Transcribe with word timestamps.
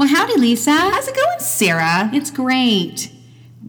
Well, 0.00 0.08
howdy, 0.08 0.38
Lisa. 0.38 0.70
How's 0.72 1.08
it 1.08 1.14
going, 1.14 1.40
Sarah? 1.40 2.08
It's 2.14 2.30
great. 2.30 3.12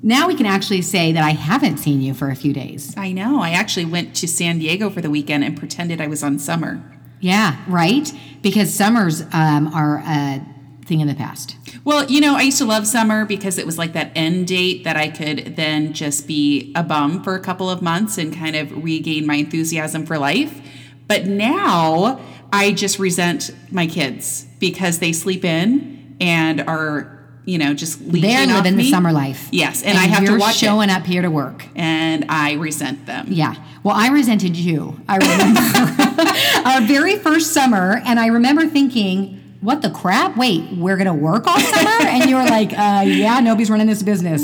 Now 0.02 0.30
we 0.30 0.36
can 0.36 0.46
actually 0.46 0.82
say 0.82 1.12
that 1.12 1.26
I 1.26 1.32
haven't 1.32 1.76
seen 1.76 2.00
you 2.00 2.14
for 2.14 2.30
a 2.30 2.38
few 2.38 2.54
days. 2.54 2.96
I 2.96 3.12
know. 3.12 3.42
I 3.42 3.50
actually 3.50 3.84
went 3.84 4.16
to 4.16 4.30
San 4.30 4.58
Diego 4.58 4.90
for 4.90 5.02
the 5.02 5.10
weekend 5.10 5.44
and 5.44 5.58
pretended 5.58 6.00
I 6.00 6.08
was 6.08 6.24
on 6.24 6.40
summer. 6.40 6.82
Yeah, 7.20 7.58
right? 7.68 8.10
Because 8.42 8.74
summers 8.74 9.24
um, 9.34 9.74
are 9.74 9.98
a 10.06 10.42
thing 10.86 11.02
in 11.02 11.10
the 11.10 11.16
past. 11.16 11.58
Well, 11.84 12.10
you 12.10 12.22
know, 12.22 12.38
I 12.38 12.44
used 12.44 12.60
to 12.60 12.66
love 12.66 12.88
summer 12.88 13.26
because 13.26 13.58
it 13.58 13.66
was 13.66 13.78
like 13.78 13.92
that 13.92 14.14
end 14.16 14.48
date 14.48 14.86
that 14.86 14.96
I 14.96 15.10
could 15.10 15.58
then 15.58 15.92
just 15.92 16.28
be 16.28 16.72
a 16.78 16.82
bum 16.82 17.26
for 17.26 17.36
a 17.36 17.42
couple 17.42 17.70
of 17.70 17.82
months 17.82 18.18
and 18.18 18.34
kind 18.34 18.56
of 18.56 18.86
regain 18.86 19.28
my 19.28 19.36
enthusiasm 19.36 20.06
for 20.06 20.18
life. 20.18 20.62
But 21.10 21.26
now 21.26 22.22
I 22.54 22.72
just 22.72 23.00
resent 23.00 23.52
my 23.70 23.86
kids 23.86 24.46
because 24.62 25.00
they 25.00 25.12
sleep 25.12 25.44
in 25.44 26.01
and 26.22 26.62
are, 26.62 27.20
you 27.46 27.58
know, 27.58 27.74
just 27.74 28.00
leeching 28.02 28.22
They're 28.22 28.48
living 28.48 28.78
the 28.78 28.90
summer 28.90 29.12
life. 29.12 29.50
Yes, 29.52 29.84
and, 29.84 29.98
I 29.98 30.04
have 30.04 30.26
to 30.26 30.38
watch 30.38 30.56
showing 30.56 30.90
it, 30.90 30.94
up 30.94 31.06
here 31.06 31.22
to 31.22 31.30
work. 31.32 31.66
and 31.76 32.26
I 32.30 32.54
resent 32.54 33.06
them. 33.06 33.28
Yeah. 33.30 33.56
Well, 33.84 33.96
I 33.96 34.10
resented 34.10 34.56
you. 34.56 35.02
I 35.10 35.18
remember 35.18 36.70
our 36.70 36.82
very 36.82 37.18
first 37.18 37.52
summer, 37.52 38.02
and 38.06 38.20
I 38.20 38.28
remember 38.28 38.68
thinking, 38.68 39.40
what 39.62 39.82
the 39.82 39.90
crap? 39.90 40.38
Wait, 40.38 40.72
we're 40.74 40.98
going 40.98 41.08
to 41.08 41.14
work 41.14 41.48
all 41.48 41.60
summer? 41.60 41.90
And 42.12 42.30
you 42.30 42.36
were 42.36 42.46
like, 42.46 42.74
uh, 42.74 43.04
yeah, 43.06 43.40
nobody's 43.40 43.70
running 43.70 43.88
this 43.88 44.04
business. 44.04 44.42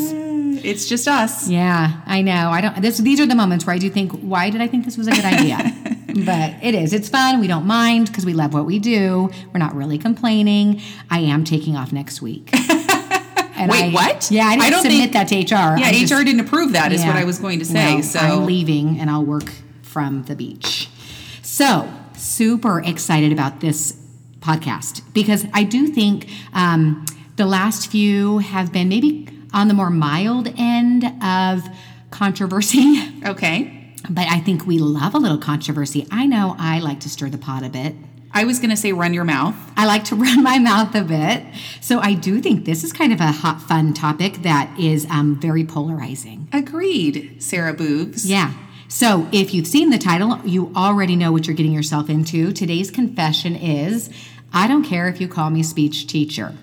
It's 0.63 0.87
just 0.87 1.07
us. 1.07 1.47
Yeah, 1.49 2.01
I 2.05 2.21
know. 2.21 2.49
I 2.49 2.61
don't. 2.61 2.81
This, 2.81 2.97
these 2.97 3.19
are 3.19 3.25
the 3.25 3.35
moments 3.35 3.65
where 3.65 3.75
I 3.75 3.77
do 3.77 3.89
think, 3.89 4.11
why 4.11 4.49
did 4.49 4.61
I 4.61 4.67
think 4.67 4.85
this 4.85 4.97
was 4.97 5.07
a 5.07 5.11
good 5.11 5.25
idea? 5.25 5.57
but 6.25 6.55
it 6.61 6.73
is. 6.75 6.93
It's 6.93 7.09
fun. 7.09 7.39
We 7.39 7.47
don't 7.47 7.65
mind 7.65 8.07
because 8.07 8.25
we 8.25 8.33
love 8.33 8.53
what 8.53 8.65
we 8.65 8.79
do. 8.79 9.29
We're 9.53 9.59
not 9.59 9.75
really 9.75 9.97
complaining. 9.97 10.81
I 11.09 11.19
am 11.19 11.43
taking 11.43 11.75
off 11.75 11.91
next 11.91 12.21
week. 12.21 12.51
And 13.59 13.71
Wait, 13.71 13.85
I- 13.85 13.89
what? 13.89 14.29
Yeah, 14.29 14.45
I 14.45 14.51
didn't 14.51 14.63
I 14.65 14.69
don't 14.69 14.81
submit 14.83 15.11
think- 15.11 15.13
that 15.13 15.27
to 15.29 15.35
HR. 15.55 15.79
Yeah, 15.79 15.89
HR 16.19 16.23
didn't 16.23 16.41
approve 16.41 16.73
that. 16.73 16.91
Is 16.91 17.03
what. 17.03 17.15
I 17.15 17.23
was 17.23 17.39
going 17.39 17.57
to 17.57 17.65
say. 17.65 18.03
So 18.03 18.19
I'm 18.19 18.45
leaving 18.45 18.99
and 18.99 19.09
I'll 19.09 19.25
work 19.25 19.51
from 19.81 20.21
the 20.25 20.35
beach. 20.35 20.89
So 21.41 21.91
super 22.15 22.79
excited 22.81 23.31
about 23.31 23.59
this 23.61 23.97
podcast 24.41 25.01
because 25.11 25.43
I 25.55 25.63
do 25.63 25.87
think 25.87 26.29
um, 26.53 27.03
the 27.37 27.47
last 27.47 27.89
few 27.89 28.37
have 28.37 28.71
been 28.71 28.89
maybe 28.89 29.27
on 29.53 29.69
the 29.69 29.73
more 29.73 29.89
mild 29.89 30.53
end 30.55 31.05
of 31.23 31.63
controversy, 32.11 33.11
okay. 33.25 33.76
But 34.09 34.27
I 34.27 34.39
think 34.39 34.65
we 34.65 34.79
love 34.79 35.13
a 35.13 35.17
little 35.17 35.37
controversy. 35.37 36.07
I 36.11 36.25
know 36.25 36.55
I 36.57 36.79
like 36.79 36.99
to 37.01 37.09
stir 37.09 37.29
the 37.29 37.37
pot 37.37 37.63
a 37.63 37.69
bit. 37.69 37.95
I 38.31 38.43
was 38.43 38.59
going 38.59 38.69
to 38.69 38.77
say 38.77 38.93
run 38.93 39.13
your 39.13 39.23
mouth. 39.23 39.55
I 39.75 39.85
like 39.85 40.05
to 40.05 40.15
run 40.27 40.43
my 40.43 40.59
mouth 40.59 40.93
a 40.95 41.03
bit. 41.03 41.43
So 41.81 41.99
I 41.99 42.13
do 42.13 42.41
think 42.41 42.65
this 42.65 42.83
is 42.83 42.93
kind 42.93 43.13
of 43.13 43.19
a 43.19 43.31
hot, 43.31 43.61
fun 43.61 43.93
topic 43.93 44.43
that 44.43 44.77
is 44.79 45.05
um, 45.09 45.39
very 45.39 45.65
polarizing. 45.65 46.47
Agreed, 46.53 47.41
Sarah 47.41 47.73
Boobs. 47.73 48.29
Yeah. 48.29 48.53
So 48.89 49.27
if 49.31 49.53
you've 49.53 49.67
seen 49.67 49.89
the 49.89 49.97
title, 49.97 50.39
you 50.45 50.71
already 50.75 51.15
know 51.15 51.31
what 51.31 51.47
you're 51.47 51.55
getting 51.55 51.73
yourself 51.73 52.09
into. 52.09 52.53
Today's 52.53 52.89
confession 52.89 53.55
is 53.55 54.09
I 54.53 54.67
don't 54.67 54.83
care 54.83 55.07
if 55.07 55.19
you 55.19 55.27
call 55.27 55.49
me 55.49 55.63
speech 55.63 56.07
teacher. 56.07 56.55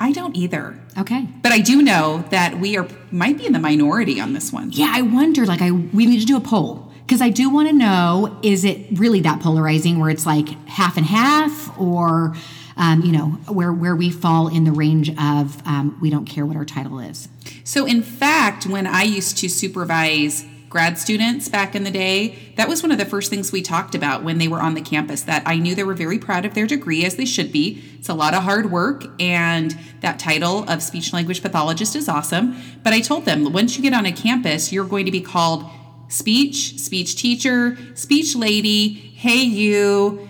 I 0.00 0.12
don't 0.12 0.36
either. 0.36 0.78
Okay. 0.96 1.26
But 1.42 1.52
I 1.52 1.58
do 1.58 1.82
know 1.82 2.24
that 2.30 2.58
we 2.58 2.76
are 2.76 2.86
might 3.10 3.38
be 3.38 3.46
in 3.46 3.52
the 3.52 3.58
minority 3.58 4.20
on 4.20 4.32
this 4.32 4.52
one. 4.52 4.70
Yeah, 4.72 4.92
I 4.94 5.02
wonder 5.02 5.44
like 5.44 5.62
I 5.62 5.70
we 5.70 6.06
need 6.06 6.20
to 6.20 6.26
do 6.26 6.36
a 6.36 6.40
poll 6.40 6.92
because 7.06 7.20
I 7.20 7.30
do 7.30 7.50
want 7.50 7.68
to 7.68 7.74
know 7.74 8.38
is 8.42 8.64
it 8.64 8.86
really 8.98 9.20
that 9.20 9.40
polarizing 9.40 9.98
where 9.98 10.10
it's 10.10 10.26
like 10.26 10.48
half 10.68 10.96
and 10.96 11.06
half 11.06 11.78
or 11.78 12.34
um, 12.76 13.02
you 13.02 13.12
know 13.12 13.26
where 13.48 13.72
where 13.72 13.96
we 13.96 14.10
fall 14.10 14.48
in 14.48 14.64
the 14.64 14.72
range 14.72 15.10
of 15.18 15.66
um, 15.66 15.98
we 16.00 16.10
don't 16.10 16.26
care 16.26 16.46
what 16.46 16.56
our 16.56 16.64
title 16.64 17.00
is. 17.00 17.28
So 17.64 17.86
in 17.86 18.02
fact, 18.02 18.66
when 18.66 18.86
I 18.86 19.02
used 19.02 19.38
to 19.38 19.48
supervise 19.48 20.44
grad 20.68 20.98
students 20.98 21.48
back 21.48 21.74
in 21.74 21.84
the 21.84 21.90
day, 21.90 22.38
that 22.56 22.68
was 22.68 22.82
one 22.82 22.92
of 22.92 22.98
the 22.98 23.04
first 23.04 23.30
things 23.30 23.52
we 23.52 23.62
talked 23.62 23.94
about 23.94 24.22
when 24.22 24.38
they 24.38 24.48
were 24.48 24.60
on 24.60 24.74
the 24.74 24.80
campus 24.80 25.22
that 25.22 25.42
I 25.46 25.56
knew 25.56 25.74
they 25.74 25.84
were 25.84 25.94
very 25.94 26.18
proud 26.18 26.44
of 26.44 26.54
their 26.54 26.66
degree 26.66 27.04
as 27.04 27.16
they 27.16 27.24
should 27.24 27.52
be. 27.52 27.82
It's 27.98 28.08
a 28.08 28.14
lot 28.14 28.34
of 28.34 28.42
hard 28.42 28.70
work 28.70 29.04
and 29.18 29.76
that 30.00 30.18
title 30.18 30.68
of 30.68 30.82
speech 30.82 31.12
language 31.12 31.42
pathologist 31.42 31.96
is 31.96 32.08
awesome, 32.08 32.56
but 32.82 32.92
I 32.92 33.00
told 33.00 33.24
them 33.24 33.52
once 33.52 33.76
you 33.76 33.82
get 33.82 33.94
on 33.94 34.06
a 34.06 34.12
campus, 34.12 34.72
you're 34.72 34.86
going 34.86 35.06
to 35.06 35.12
be 35.12 35.20
called 35.20 35.64
speech, 36.08 36.78
speech 36.78 37.16
teacher, 37.16 37.76
speech 37.94 38.34
lady, 38.34 38.88
hey 38.88 39.42
you, 39.42 40.28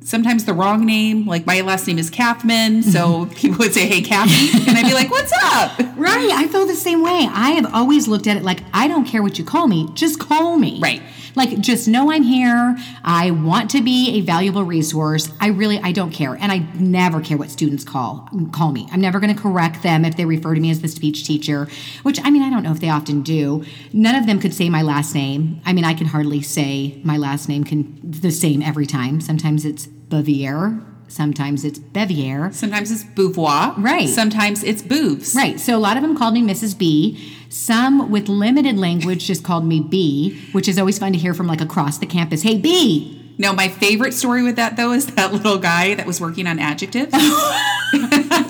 sometimes 0.00 0.44
the 0.44 0.52
wrong 0.52 0.84
name. 0.84 1.26
Like 1.26 1.46
my 1.46 1.60
last 1.60 1.86
name 1.86 1.98
is 1.98 2.10
Kathman, 2.10 2.82
so 2.82 3.26
mm-hmm. 3.26 3.34
people 3.36 3.58
would 3.58 3.72
say, 3.72 3.86
"Hey, 3.86 4.02
Kathy," 4.02 4.68
and 4.68 4.76
I'd 4.76 4.86
be 4.86 4.94
like, 4.94 5.10
"What's 5.10 5.32
up?" 5.42 5.80
Right. 6.00 6.30
I 6.30 6.48
feel 6.48 6.66
the 6.66 6.74
same 6.74 7.02
way. 7.02 7.28
I 7.30 7.50
have 7.50 7.74
always 7.74 8.08
looked 8.08 8.26
at 8.26 8.38
it 8.38 8.42
like 8.42 8.60
I 8.72 8.88
don't 8.88 9.04
care 9.04 9.22
what 9.22 9.38
you 9.38 9.44
call 9.44 9.66
me, 9.66 9.86
just 9.92 10.18
call 10.18 10.56
me. 10.56 10.80
Right. 10.80 11.02
Like 11.40 11.58
just 11.60 11.88
know 11.88 12.12
I'm 12.12 12.22
here. 12.22 12.76
I 13.02 13.30
want 13.30 13.70
to 13.70 13.80
be 13.80 14.18
a 14.18 14.20
valuable 14.20 14.62
resource. 14.62 15.32
I 15.40 15.46
really 15.46 15.78
I 15.78 15.90
don't 15.90 16.10
care. 16.10 16.34
And 16.34 16.52
I 16.52 16.58
never 16.74 17.22
care 17.22 17.38
what 17.38 17.50
students 17.50 17.82
call 17.82 18.28
call 18.52 18.72
me. 18.72 18.86
I'm 18.92 19.00
never 19.00 19.20
going 19.20 19.34
to 19.34 19.40
correct 19.40 19.82
them 19.82 20.04
if 20.04 20.18
they 20.18 20.26
refer 20.26 20.54
to 20.54 20.60
me 20.60 20.70
as 20.70 20.82
the 20.82 20.88
speech 20.88 21.26
teacher, 21.26 21.66
which 22.02 22.20
I 22.22 22.30
mean 22.30 22.42
I 22.42 22.50
don't 22.50 22.62
know 22.62 22.72
if 22.72 22.80
they 22.80 22.90
often 22.90 23.22
do. 23.22 23.64
None 23.90 24.16
of 24.16 24.26
them 24.26 24.38
could 24.38 24.52
say 24.52 24.68
my 24.68 24.82
last 24.82 25.14
name. 25.14 25.62
I 25.64 25.72
mean 25.72 25.86
I 25.86 25.94
can 25.94 26.08
hardly 26.08 26.42
say 26.42 27.00
my 27.04 27.16
last 27.16 27.48
name 27.48 27.64
can 27.64 27.98
the 28.02 28.30
same 28.30 28.60
every 28.60 28.84
time. 28.84 29.22
Sometimes 29.22 29.64
it's 29.64 29.86
Bavier, 29.86 30.84
sometimes 31.10 31.64
it's 31.64 31.78
Bevier. 31.78 32.52
Sometimes 32.54 32.90
it's 32.90 33.04
Beauvoir. 33.04 33.74
Right. 33.76 34.08
Sometimes 34.08 34.62
it's 34.64 34.82
boobs. 34.82 35.34
Right. 35.34 35.58
So 35.58 35.76
a 35.76 35.78
lot 35.78 35.96
of 35.96 36.02
them 36.02 36.16
called 36.16 36.34
me 36.34 36.42
Mrs. 36.42 36.76
B. 36.76 37.36
Some 37.48 38.10
with 38.10 38.28
limited 38.28 38.78
language 38.78 39.26
just 39.26 39.42
called 39.44 39.64
me 39.64 39.80
B, 39.80 40.40
which 40.52 40.68
is 40.68 40.78
always 40.78 40.98
fun 40.98 41.12
to 41.12 41.18
hear 41.18 41.34
from 41.34 41.46
like 41.46 41.60
across 41.60 41.98
the 41.98 42.06
campus. 42.06 42.42
Hey, 42.42 42.56
B. 42.58 43.16
No, 43.38 43.52
my 43.54 43.68
favorite 43.68 44.12
story 44.12 44.42
with 44.42 44.56
that 44.56 44.76
though 44.76 44.92
is 44.92 45.06
that 45.14 45.32
little 45.32 45.58
guy 45.58 45.94
that 45.94 46.06
was 46.06 46.20
working 46.20 46.46
on 46.46 46.58
adjectives. 46.58 47.12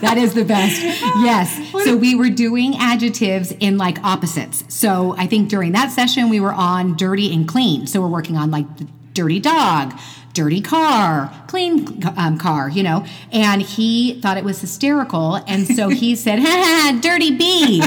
That 0.00 0.16
is 0.16 0.34
the 0.34 0.44
best. 0.44 0.82
Yes. 0.82 1.58
So 1.80 1.96
we 1.96 2.14
were 2.14 2.28
doing 2.28 2.76
adjectives 2.78 3.52
in 3.52 3.78
like 3.78 4.02
opposites. 4.04 4.64
So 4.68 5.14
I 5.16 5.26
think 5.26 5.48
during 5.48 5.72
that 5.72 5.90
session 5.90 6.28
we 6.28 6.40
were 6.40 6.52
on 6.52 6.94
dirty 6.94 7.32
and 7.34 7.48
clean. 7.48 7.86
So 7.86 8.02
we're 8.02 8.08
working 8.08 8.36
on 8.36 8.50
like 8.50 8.76
the 8.76 8.86
dirty 9.14 9.40
dog, 9.40 9.98
dirty 10.32 10.60
car, 10.60 11.32
clean 11.46 12.02
um, 12.16 12.38
car, 12.38 12.68
you 12.68 12.82
know. 12.82 13.04
And 13.32 13.62
he 13.62 14.20
thought 14.20 14.36
it 14.36 14.44
was 14.44 14.60
hysterical, 14.60 15.36
and 15.46 15.66
so 15.66 15.88
he 15.88 16.16
said, 16.24 16.38
"Ha 16.40 16.46
ha, 16.46 16.98
dirty 17.00 17.36
bee." 17.36 17.82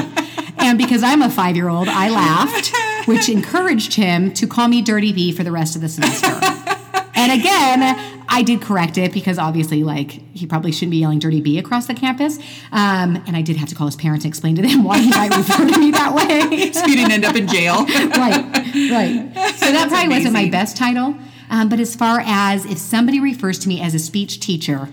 And 0.57 0.77
because 0.77 1.03
I'm 1.03 1.21
a 1.21 1.29
five 1.29 1.55
year 1.55 1.69
old, 1.69 1.87
I 1.87 2.09
laughed, 2.09 2.71
which 3.07 3.29
encouraged 3.29 3.95
him 3.95 4.33
to 4.35 4.47
call 4.47 4.67
me 4.67 4.81
dirty 4.81 5.11
bee 5.11 5.31
for 5.31 5.43
the 5.43 5.51
rest 5.51 5.75
of 5.75 5.81
the 5.81 5.89
semester. 5.89 6.27
And 7.15 7.39
again, 7.39 8.23
I 8.27 8.41
did 8.41 8.61
correct 8.61 8.97
it 8.97 9.13
because 9.13 9.37
obviously, 9.37 9.83
like, 9.83 10.11
he 10.35 10.47
probably 10.47 10.71
shouldn't 10.71 10.91
be 10.91 10.97
yelling 10.97 11.19
dirty 11.19 11.39
B 11.39 11.59
across 11.59 11.85
the 11.85 11.93
campus. 11.93 12.37
Um, 12.71 13.21
and 13.27 13.37
I 13.37 13.41
did 13.41 13.57
have 13.57 13.69
to 13.69 13.75
call 13.75 13.85
his 13.85 13.95
parents 13.95 14.25
and 14.25 14.31
explain 14.31 14.55
to 14.55 14.61
them 14.61 14.83
why 14.83 14.97
he 14.97 15.09
might 15.09 15.35
refer 15.35 15.69
to 15.69 15.79
me 15.79 15.91
that 15.91 16.13
way. 16.13 16.71
so 16.73 16.85
you 16.85 16.95
didn't 16.95 17.11
end 17.11 17.25
up 17.25 17.35
in 17.35 17.47
jail. 17.47 17.85
right, 17.85 18.43
right. 18.91 19.31
So 19.55 19.71
that 19.71 19.85
probably 19.89 20.09
wasn't 20.09 20.33
my 20.33 20.49
best 20.49 20.75
title. 20.75 21.15
Um, 21.53 21.69
but 21.69 21.79
as 21.79 21.95
far 21.95 22.19
as 22.25 22.65
if 22.65 22.79
somebody 22.79 23.19
refers 23.19 23.59
to 23.59 23.67
me 23.67 23.79
as 23.79 23.93
a 23.93 23.99
speech 23.99 24.39
teacher, 24.39 24.89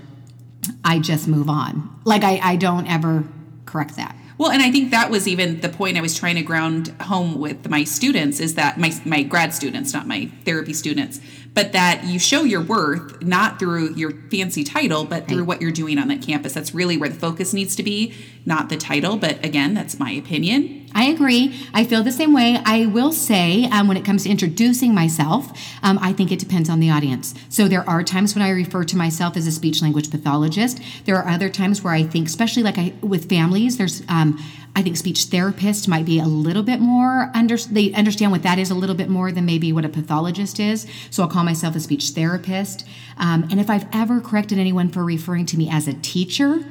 I 0.85 0.99
just 0.99 1.27
move 1.27 1.49
on. 1.49 1.89
Like, 2.05 2.23
I, 2.23 2.39
I 2.43 2.57
don't 2.57 2.87
ever 2.87 3.25
correct 3.65 3.97
that. 3.97 4.15
Well, 4.37 4.51
and 4.51 4.63
I 4.63 4.71
think 4.71 4.91
that 4.91 5.11
was 5.11 5.27
even 5.27 5.61
the 5.61 5.71
point 5.71 5.97
I 5.97 6.03
was 6.03 6.15
trying 6.19 6.37
to 6.37 6.43
ground 6.43 6.89
home 7.01 7.39
with 7.41 7.69
my 7.71 7.85
students 7.85 8.41
is 8.41 8.57
that 8.57 8.79
my 8.79 8.93
my 9.07 9.23
grad 9.23 9.55
students, 9.55 9.93
not 9.95 10.07
my 10.07 10.31
therapy 10.45 10.73
students, 10.75 11.21
but 11.55 11.73
that 11.73 12.05
you 12.05 12.19
show 12.19 12.45
your 12.45 12.63
worth 12.63 13.23
not 13.23 13.59
through 13.59 13.95
your 13.95 14.13
fancy 14.31 14.65
title, 14.65 15.05
but 15.05 15.29
through 15.29 15.39
Right. 15.39 15.47
what 15.47 15.63
you're 15.63 15.71
doing 15.71 15.99
on 15.99 16.09
that 16.09 16.23
campus. 16.23 16.53
That's 16.55 16.75
really 16.75 16.97
where 16.97 17.09
the 17.11 17.19
focus 17.19 17.53
needs 17.53 17.77
to 17.77 17.83
be, 17.83 18.15
not 18.47 18.69
the 18.71 18.79
title. 18.79 19.17
But 19.19 19.45
again, 19.45 19.75
that's 19.75 19.99
my 19.99 20.11
opinion. 20.11 20.80
I 20.95 21.05
agree. 21.05 21.55
I 21.73 21.85
feel 21.85 22.03
the 22.03 22.13
same 22.13 22.33
way. 22.33 22.59
I 22.65 22.87
will 22.87 23.13
say, 23.13 23.67
um, 23.67 23.89
when 23.89 23.97
it 23.97 24.05
comes 24.05 24.25
to 24.25 24.31
introducing 24.31 24.95
myself, 24.95 25.53
um, 25.83 25.99
I 26.03 26.13
think 26.13 26.33
it 26.33 26.39
depends 26.39 26.69
on 26.69 26.81
the 26.81 26.91
audience. 26.91 27.35
So 27.49 27.69
there 27.69 27.89
are 27.89 28.03
times 28.03 28.35
when 28.35 28.43
I 28.43 28.51
refer 28.51 28.85
to 28.85 28.97
myself 28.97 29.37
as 29.37 29.47
a 29.47 29.53
speech 29.53 29.83
language 29.83 30.11
pathologist. 30.11 30.81
There 31.05 31.17
are 31.17 31.29
other 31.29 31.49
times 31.49 31.83
where 31.83 31.95
I 31.95 32.03
think, 32.03 32.27
especially 32.27 32.63
like 32.63 32.79
I, 32.79 32.93
with 33.03 33.29
families, 33.29 33.79
there's, 33.79 34.03
um, 34.09 34.39
I 34.75 34.83
think 34.83 34.97
speech 34.97 35.25
therapist 35.25 35.89
might 35.89 36.07
be 36.07 36.19
a 36.19 36.27
little 36.27 36.63
bit 36.63 36.81
more 36.81 37.31
under. 37.35 37.57
They 37.57 37.93
understand 37.93 38.33
what 38.33 38.43
that 38.43 38.59
is 38.59 38.71
a 38.71 38.75
little 38.75 38.97
bit 38.97 39.09
more 39.09 39.33
than 39.33 39.45
maybe 39.45 39.73
what 39.73 39.85
a 39.85 39.89
pathologist 39.89 40.61
is. 40.61 40.87
So 41.11 41.23
I'll 41.23 41.29
call 41.29 41.45
myself 41.45 41.77
a 41.77 41.81
speech 41.81 42.11
therapist. 42.11 42.87
Um, 43.17 43.49
and 43.51 43.61
if 43.61 43.71
I've 43.71 43.87
ever 43.93 44.21
corrected 44.21 44.59
anyone 44.59 44.89
for 44.89 45.05
referring 45.05 45.47
to 45.47 45.57
me 45.57 45.69
as 45.71 45.89
a 45.89 45.95
teacher, 45.95 46.65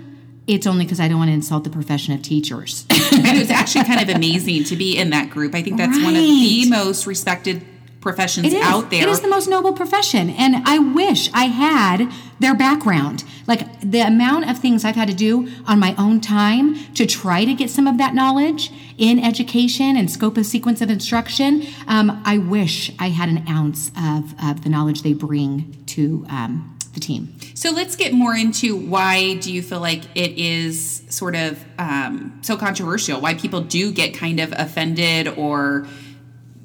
it's 0.55 0.65
only 0.65 0.85
because 0.85 0.99
I 0.99 1.07
don't 1.07 1.19
want 1.19 1.29
to 1.29 1.33
insult 1.33 1.63
the 1.63 1.69
profession 1.69 2.13
of 2.13 2.21
teachers. 2.21 2.85
and 2.89 3.25
it 3.25 3.39
was 3.39 3.51
actually 3.51 3.85
kind 3.85 4.01
of 4.01 4.15
amazing 4.15 4.63
to 4.65 4.75
be 4.75 4.97
in 4.97 5.11
that 5.11 5.29
group. 5.29 5.53
I 5.53 5.61
think 5.61 5.77
that's 5.77 5.97
one 6.01 6.15
of 6.15 6.21
the 6.21 6.69
most 6.69 7.05
respected 7.05 7.63
professions 8.01 8.53
out 8.55 8.89
there. 8.89 9.03
It 9.03 9.09
is 9.09 9.21
the 9.21 9.27
most 9.27 9.47
noble 9.47 9.73
profession. 9.73 10.29
And 10.29 10.55
I 10.65 10.79
wish 10.79 11.29
I 11.33 11.45
had 11.45 12.11
their 12.39 12.55
background. 12.55 13.25
Like 13.45 13.81
the 13.81 13.99
amount 14.01 14.49
of 14.49 14.57
things 14.57 14.85
I've 14.85 14.95
had 14.95 15.09
to 15.09 15.13
do 15.13 15.49
on 15.67 15.79
my 15.79 15.93
own 15.97 16.21
time 16.21 16.75
to 16.93 17.05
try 17.05 17.45
to 17.45 17.53
get 17.53 17.69
some 17.69 17.87
of 17.87 17.97
that 17.97 18.13
knowledge 18.13 18.71
in 18.97 19.19
education 19.19 19.97
and 19.97 20.09
scope 20.09 20.37
of 20.37 20.45
sequence 20.45 20.81
of 20.81 20.89
instruction. 20.89 21.63
Um, 21.87 22.21
I 22.25 22.37
wish 22.37 22.91
I 22.99 23.09
had 23.09 23.29
an 23.29 23.45
ounce 23.47 23.91
of, 23.97 24.33
of 24.41 24.63
the 24.63 24.69
knowledge 24.69 25.01
they 25.01 25.13
bring 25.13 25.83
to 25.87 26.25
um, 26.29 26.78
the 26.93 26.99
team. 26.99 27.33
So 27.55 27.71
let's 27.71 27.95
get 27.95 28.13
more 28.13 28.33
into 28.35 28.75
why 28.75 29.35
do 29.35 29.51
you 29.53 29.61
feel 29.61 29.79
like 29.79 30.03
it 30.15 30.37
is 30.37 31.03
sort 31.09 31.35
of 31.35 31.63
um, 31.77 32.39
so 32.41 32.57
controversial? 32.57 33.21
Why 33.21 33.33
people 33.35 33.61
do 33.61 33.91
get 33.91 34.13
kind 34.13 34.39
of 34.39 34.53
offended 34.55 35.27
or, 35.27 35.87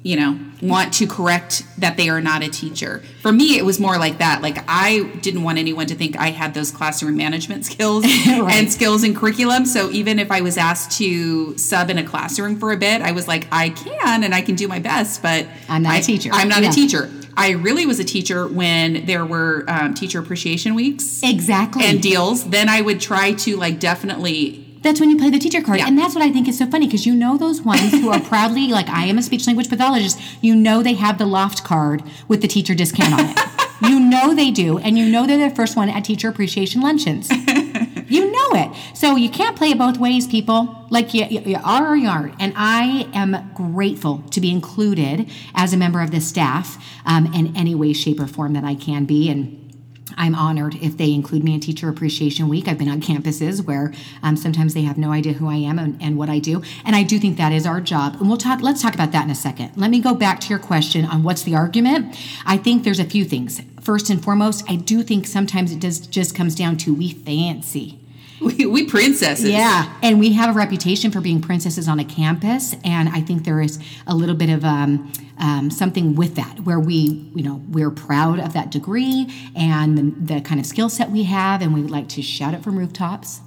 you 0.03 0.15
know, 0.15 0.39
want 0.61 0.93
to 0.93 1.05
correct 1.07 1.63
that 1.79 1.97
they 1.97 2.09
are 2.09 2.21
not 2.21 2.41
a 2.43 2.47
teacher. 2.49 3.03
For 3.21 3.31
me, 3.31 3.57
it 3.57 3.65
was 3.65 3.79
more 3.79 3.97
like 3.97 4.19
that. 4.19 4.41
Like 4.41 4.63
I 4.67 5.03
didn't 5.21 5.43
want 5.43 5.57
anyone 5.57 5.85
to 5.87 5.95
think 5.95 6.17
I 6.17 6.29
had 6.29 6.53
those 6.53 6.71
classroom 6.71 7.17
management 7.17 7.65
skills 7.71 8.03
Right. 8.27 8.53
and 8.55 8.71
skills 8.71 9.03
in 9.03 9.13
curriculum. 9.15 9.65
So 9.65 9.91
even 9.91 10.17
if 10.17 10.31
I 10.31 10.41
was 10.41 10.57
asked 10.57 10.97
to 10.99 11.57
sub 11.57 11.89
in 11.89 11.97
a 11.97 12.03
classroom 12.03 12.57
for 12.59 12.71
a 12.71 12.77
bit, 12.77 13.01
I 13.01 13.11
was 13.11 13.27
like, 13.27 13.47
I 13.51 13.69
can 13.69 14.23
and 14.23 14.33
I 14.33 14.41
can 14.41 14.55
do 14.55 14.67
my 14.67 14.79
best, 14.79 15.21
but 15.21 15.45
I'm 15.69 15.83
not 15.83 15.95
a 15.95 15.97
I- 15.97 16.01
teacher. 16.01 16.29
I'm 16.33 16.47
not 16.49 16.63
Yeah. 16.63 16.69
a 16.69 16.73
teacher. 16.73 17.11
I 17.37 17.51
really 17.51 17.85
was 17.85 17.99
a 17.99 18.03
teacher 18.03 18.47
when 18.47 19.05
there 19.05 19.25
were 19.25 19.65
um, 19.67 19.93
teacher 19.93 20.19
appreciation 20.19 20.73
weeks 20.75 21.21
Exactly. 21.23 21.83
and 21.85 22.01
deals, 22.01 22.49
then 22.49 22.69
I 22.69 22.81
would 22.81 22.99
try 23.01 23.33
to 23.33 23.57
like 23.57 23.79
definitely 23.79 24.65
That's 24.83 24.99
when 24.99 25.09
you 25.09 25.17
play 25.17 25.29
the 25.29 25.39
teacher 25.39 25.61
card. 25.61 25.79
Yeah. 25.79 25.87
And 25.87 25.97
that's 25.97 26.15
what 26.15 26.23
I 26.23 26.31
think 26.31 26.47
is 26.47 26.57
so 26.57 26.65
funny 26.67 26.85
because 26.87 27.05
you 27.05 27.13
know 27.15 27.37
those 27.37 27.61
ones 27.61 27.91
who 27.91 28.09
are 28.09 28.19
proudly 28.31 28.67
like, 28.67 28.87
I 28.87 29.05
am 29.05 29.17
a 29.17 29.21
speech 29.21 29.47
language 29.47 29.67
pathologist. 29.69 30.19
You 30.41 30.55
know 30.55 30.81
they 30.83 30.93
have 30.93 31.17
the 31.17 31.25
loft 31.25 31.63
card 31.63 32.03
with 32.27 32.41
the 32.41 32.47
teacher 32.47 32.75
discount 32.75 33.13
on 33.13 33.19
it. 33.31 33.37
You 33.81 33.99
know 33.99 34.33
they 34.33 34.51
do. 34.51 34.77
And 34.77 34.97
you 34.97 35.05
know 35.09 35.25
they're 35.25 35.49
the 35.49 35.55
first 35.55 35.75
one 35.75 35.89
at 35.89 36.05
teacher 36.05 36.29
appreciation 36.29 36.81
luncheons. 36.81 37.29
you 38.07 38.31
know 38.31 38.49
it. 38.53 38.71
So 38.95 39.15
you 39.15 39.29
can't 39.29 39.55
play 39.55 39.71
it 39.71 39.77
both 39.77 39.97
ways, 39.97 40.27
people. 40.27 40.87
Like 40.89 41.13
you, 41.13 41.25
you, 41.25 41.41
you 41.41 41.59
are 41.63 41.87
or 41.87 41.95
you 41.95 42.07
aren't. 42.07 42.35
And 42.39 42.53
I 42.55 43.09
am 43.13 43.51
grateful 43.53 44.23
to 44.31 44.41
be 44.41 44.51
included 44.51 45.29
as 45.53 45.73
a 45.73 45.77
member 45.77 46.01
of 46.01 46.11
the 46.11 46.21
staff 46.21 46.83
um, 47.05 47.33
in 47.33 47.55
any 47.55 47.75
way, 47.75 47.93
shape, 47.93 48.19
or 48.19 48.27
form 48.27 48.53
that 48.53 48.63
I 48.63 48.75
can 48.75 49.05
be. 49.05 49.29
And 49.29 49.64
I'm 50.17 50.35
honored 50.35 50.75
if 50.75 50.97
they 50.97 51.13
include 51.13 51.43
me 51.43 51.53
in 51.53 51.59
Teacher 51.59 51.89
Appreciation 51.89 52.47
Week. 52.47 52.67
I've 52.67 52.77
been 52.77 52.89
on 52.89 53.01
campuses 53.01 53.63
where 53.63 53.93
um, 54.23 54.37
sometimes 54.37 54.73
they 54.73 54.83
have 54.83 54.97
no 54.97 55.11
idea 55.11 55.33
who 55.33 55.47
I 55.47 55.55
am 55.55 55.79
and, 55.79 56.01
and 56.01 56.17
what 56.17 56.29
I 56.29 56.39
do, 56.39 56.61
and 56.83 56.95
I 56.95 57.03
do 57.03 57.19
think 57.19 57.37
that 57.37 57.51
is 57.51 57.65
our 57.65 57.81
job. 57.81 58.15
And 58.19 58.27
we'll 58.27 58.37
talk. 58.37 58.61
Let's 58.61 58.81
talk 58.81 58.93
about 58.93 59.11
that 59.11 59.25
in 59.25 59.29
a 59.29 59.35
second. 59.35 59.71
Let 59.75 59.91
me 59.91 59.99
go 59.99 60.13
back 60.13 60.39
to 60.41 60.49
your 60.49 60.59
question 60.59 61.05
on 61.05 61.23
what's 61.23 61.43
the 61.43 61.55
argument. 61.55 62.15
I 62.45 62.57
think 62.57 62.83
there's 62.83 62.99
a 62.99 63.05
few 63.05 63.25
things. 63.25 63.61
First 63.81 64.09
and 64.09 64.23
foremost, 64.23 64.63
I 64.69 64.75
do 64.75 65.03
think 65.03 65.27
sometimes 65.27 65.71
it 65.71 65.79
does 65.79 65.99
just 65.99 66.35
comes 66.35 66.55
down 66.55 66.77
to 66.77 66.93
we 66.93 67.11
fancy. 67.11 67.99
We, 68.41 68.65
we 68.65 68.85
princesses. 68.85 69.49
Yeah, 69.49 69.93
and 70.01 70.19
we 70.19 70.33
have 70.33 70.49
a 70.49 70.57
reputation 70.57 71.11
for 71.11 71.21
being 71.21 71.41
princesses 71.41 71.87
on 71.87 71.99
a 71.99 72.05
campus, 72.05 72.75
and 72.83 73.09
I 73.09 73.21
think 73.21 73.43
there 73.43 73.61
is 73.61 73.79
a 74.07 74.15
little 74.15 74.35
bit 74.35 74.49
of 74.49 74.63
um, 74.63 75.11
um, 75.37 75.71
something 75.71 76.15
with 76.15 76.35
that, 76.35 76.61
where 76.61 76.79
we, 76.79 77.31
you 77.35 77.43
know, 77.43 77.61
we're 77.69 77.91
proud 77.91 78.39
of 78.39 78.53
that 78.53 78.71
degree 78.71 79.27
and 79.55 79.97
the, 79.97 80.35
the 80.35 80.41
kind 80.41 80.59
of 80.59 80.65
skill 80.65 80.89
set 80.89 81.11
we 81.11 81.23
have, 81.23 81.61
and 81.61 81.73
we 81.73 81.81
like 81.81 82.09
to 82.09 82.21
shout 82.21 82.53
it 82.53 82.63
from 82.63 82.77
rooftops. 82.77 83.41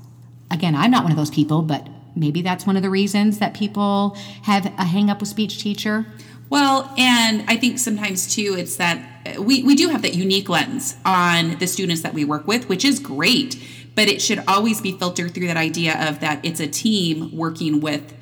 Again, 0.51 0.75
I'm 0.75 0.91
not 0.91 1.03
one 1.03 1.13
of 1.13 1.19
those 1.19 1.31
people, 1.31 1.63
but 1.63 1.87
maybe 2.17 2.43
that's 2.43 2.67
one 2.67 2.77
of 2.77 2.83
the 2.83 2.91
reasons 2.91 3.39
that 3.39 3.55
people 3.55 4.17
have 4.43 4.67
a 4.67 4.85
hang 4.85 5.11
up 5.11 5.21
with 5.21 5.29
speech 5.29 5.63
teacher. 5.63 6.07
Well, 6.51 6.93
and 6.97 7.45
I 7.47 7.57
think 7.57 7.79
sometimes 7.79 8.35
too, 8.35 8.57
it's 8.59 8.77
that 8.77 8.99
uh, 9.27 9.43
we, 9.43 9.63
we 9.63 9.75
do 9.75 9.89
have 9.89 10.01
that 10.03 10.15
unique 10.15 10.49
lens 10.49 10.97
on 11.05 11.59
the 11.59 11.67
students 11.67 12.01
that 12.03 12.15
we 12.15 12.25
work 12.25 12.47
with, 12.47 12.69
which 12.69 12.85
is 12.85 12.99
great, 12.99 13.63
but 13.99 14.07
it 14.07 14.23
should 14.23 14.45
always 14.47 14.81
be 14.81 14.93
filtered 14.93 15.35
through 15.35 15.49
that 15.49 15.57
idea 15.57 16.09
of 16.09 16.21
that 16.21 16.39
it's 16.45 16.61
a 16.61 16.69
team 16.69 17.37
working 17.37 17.81
with 17.81 18.15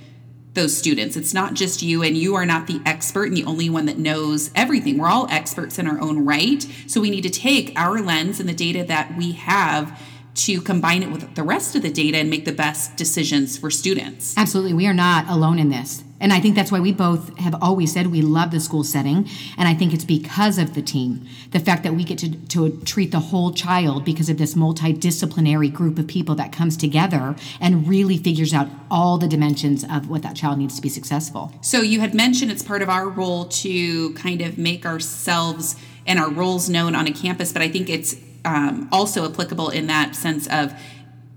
those 0.54 0.74
students. 0.74 1.18
It's 1.18 1.34
not 1.34 1.52
just 1.52 1.82
you, 1.82 2.02
and 2.02 2.16
you 2.16 2.34
are 2.34 2.46
not 2.46 2.66
the 2.66 2.80
expert 2.86 3.28
and 3.28 3.36
the 3.36 3.44
only 3.44 3.68
one 3.68 3.84
that 3.84 3.98
knows 3.98 4.50
everything. 4.54 4.96
We're 4.96 5.08
all 5.08 5.28
experts 5.28 5.78
in 5.78 5.86
our 5.86 6.00
own 6.00 6.24
right. 6.24 6.66
So 6.86 6.98
we 6.98 7.10
need 7.10 7.24
to 7.24 7.28
take 7.28 7.74
our 7.76 8.00
lens 8.00 8.40
and 8.40 8.48
the 8.48 8.54
data 8.54 8.84
that 8.84 9.18
we 9.18 9.32
have 9.32 10.00
to 10.36 10.62
combine 10.62 11.02
it 11.02 11.10
with 11.10 11.34
the 11.34 11.42
rest 11.42 11.76
of 11.76 11.82
the 11.82 11.92
data 11.92 12.16
and 12.16 12.30
make 12.30 12.46
the 12.46 12.52
best 12.52 12.96
decisions 12.96 13.58
for 13.58 13.70
students. 13.70 14.34
Absolutely. 14.38 14.72
We 14.72 14.86
are 14.86 14.94
not 14.94 15.28
alone 15.28 15.58
in 15.58 15.68
this. 15.68 16.02
And 16.20 16.32
I 16.32 16.40
think 16.40 16.54
that's 16.54 16.72
why 16.72 16.80
we 16.80 16.92
both 16.92 17.36
have 17.38 17.54
always 17.62 17.92
said 17.92 18.08
we 18.08 18.22
love 18.22 18.50
the 18.50 18.60
school 18.60 18.84
setting. 18.84 19.28
And 19.58 19.68
I 19.68 19.74
think 19.74 19.92
it's 19.92 20.04
because 20.04 20.58
of 20.58 20.74
the 20.74 20.82
team. 20.82 21.26
The 21.50 21.60
fact 21.60 21.82
that 21.82 21.94
we 21.94 22.04
get 22.04 22.18
to, 22.18 22.30
to 22.30 22.80
treat 22.84 23.10
the 23.10 23.20
whole 23.20 23.52
child 23.52 24.04
because 24.04 24.28
of 24.28 24.38
this 24.38 24.54
multidisciplinary 24.54 25.72
group 25.72 25.98
of 25.98 26.06
people 26.06 26.34
that 26.36 26.52
comes 26.52 26.76
together 26.76 27.36
and 27.60 27.86
really 27.86 28.16
figures 28.16 28.54
out 28.54 28.68
all 28.90 29.18
the 29.18 29.28
dimensions 29.28 29.84
of 29.84 30.08
what 30.08 30.22
that 30.22 30.36
child 30.36 30.58
needs 30.58 30.76
to 30.76 30.82
be 30.82 30.88
successful. 30.88 31.52
So 31.60 31.82
you 31.82 32.00
had 32.00 32.14
mentioned 32.14 32.50
it's 32.50 32.62
part 32.62 32.82
of 32.82 32.88
our 32.88 33.08
role 33.08 33.46
to 33.46 34.14
kind 34.14 34.40
of 34.40 34.58
make 34.58 34.86
ourselves 34.86 35.76
and 36.06 36.18
our 36.18 36.30
roles 36.30 36.68
known 36.68 36.94
on 36.94 37.06
a 37.06 37.12
campus, 37.12 37.52
but 37.52 37.62
I 37.62 37.68
think 37.68 37.88
it's 37.90 38.16
um, 38.44 38.88
also 38.92 39.28
applicable 39.28 39.70
in 39.70 39.88
that 39.88 40.14
sense 40.14 40.46
of 40.46 40.72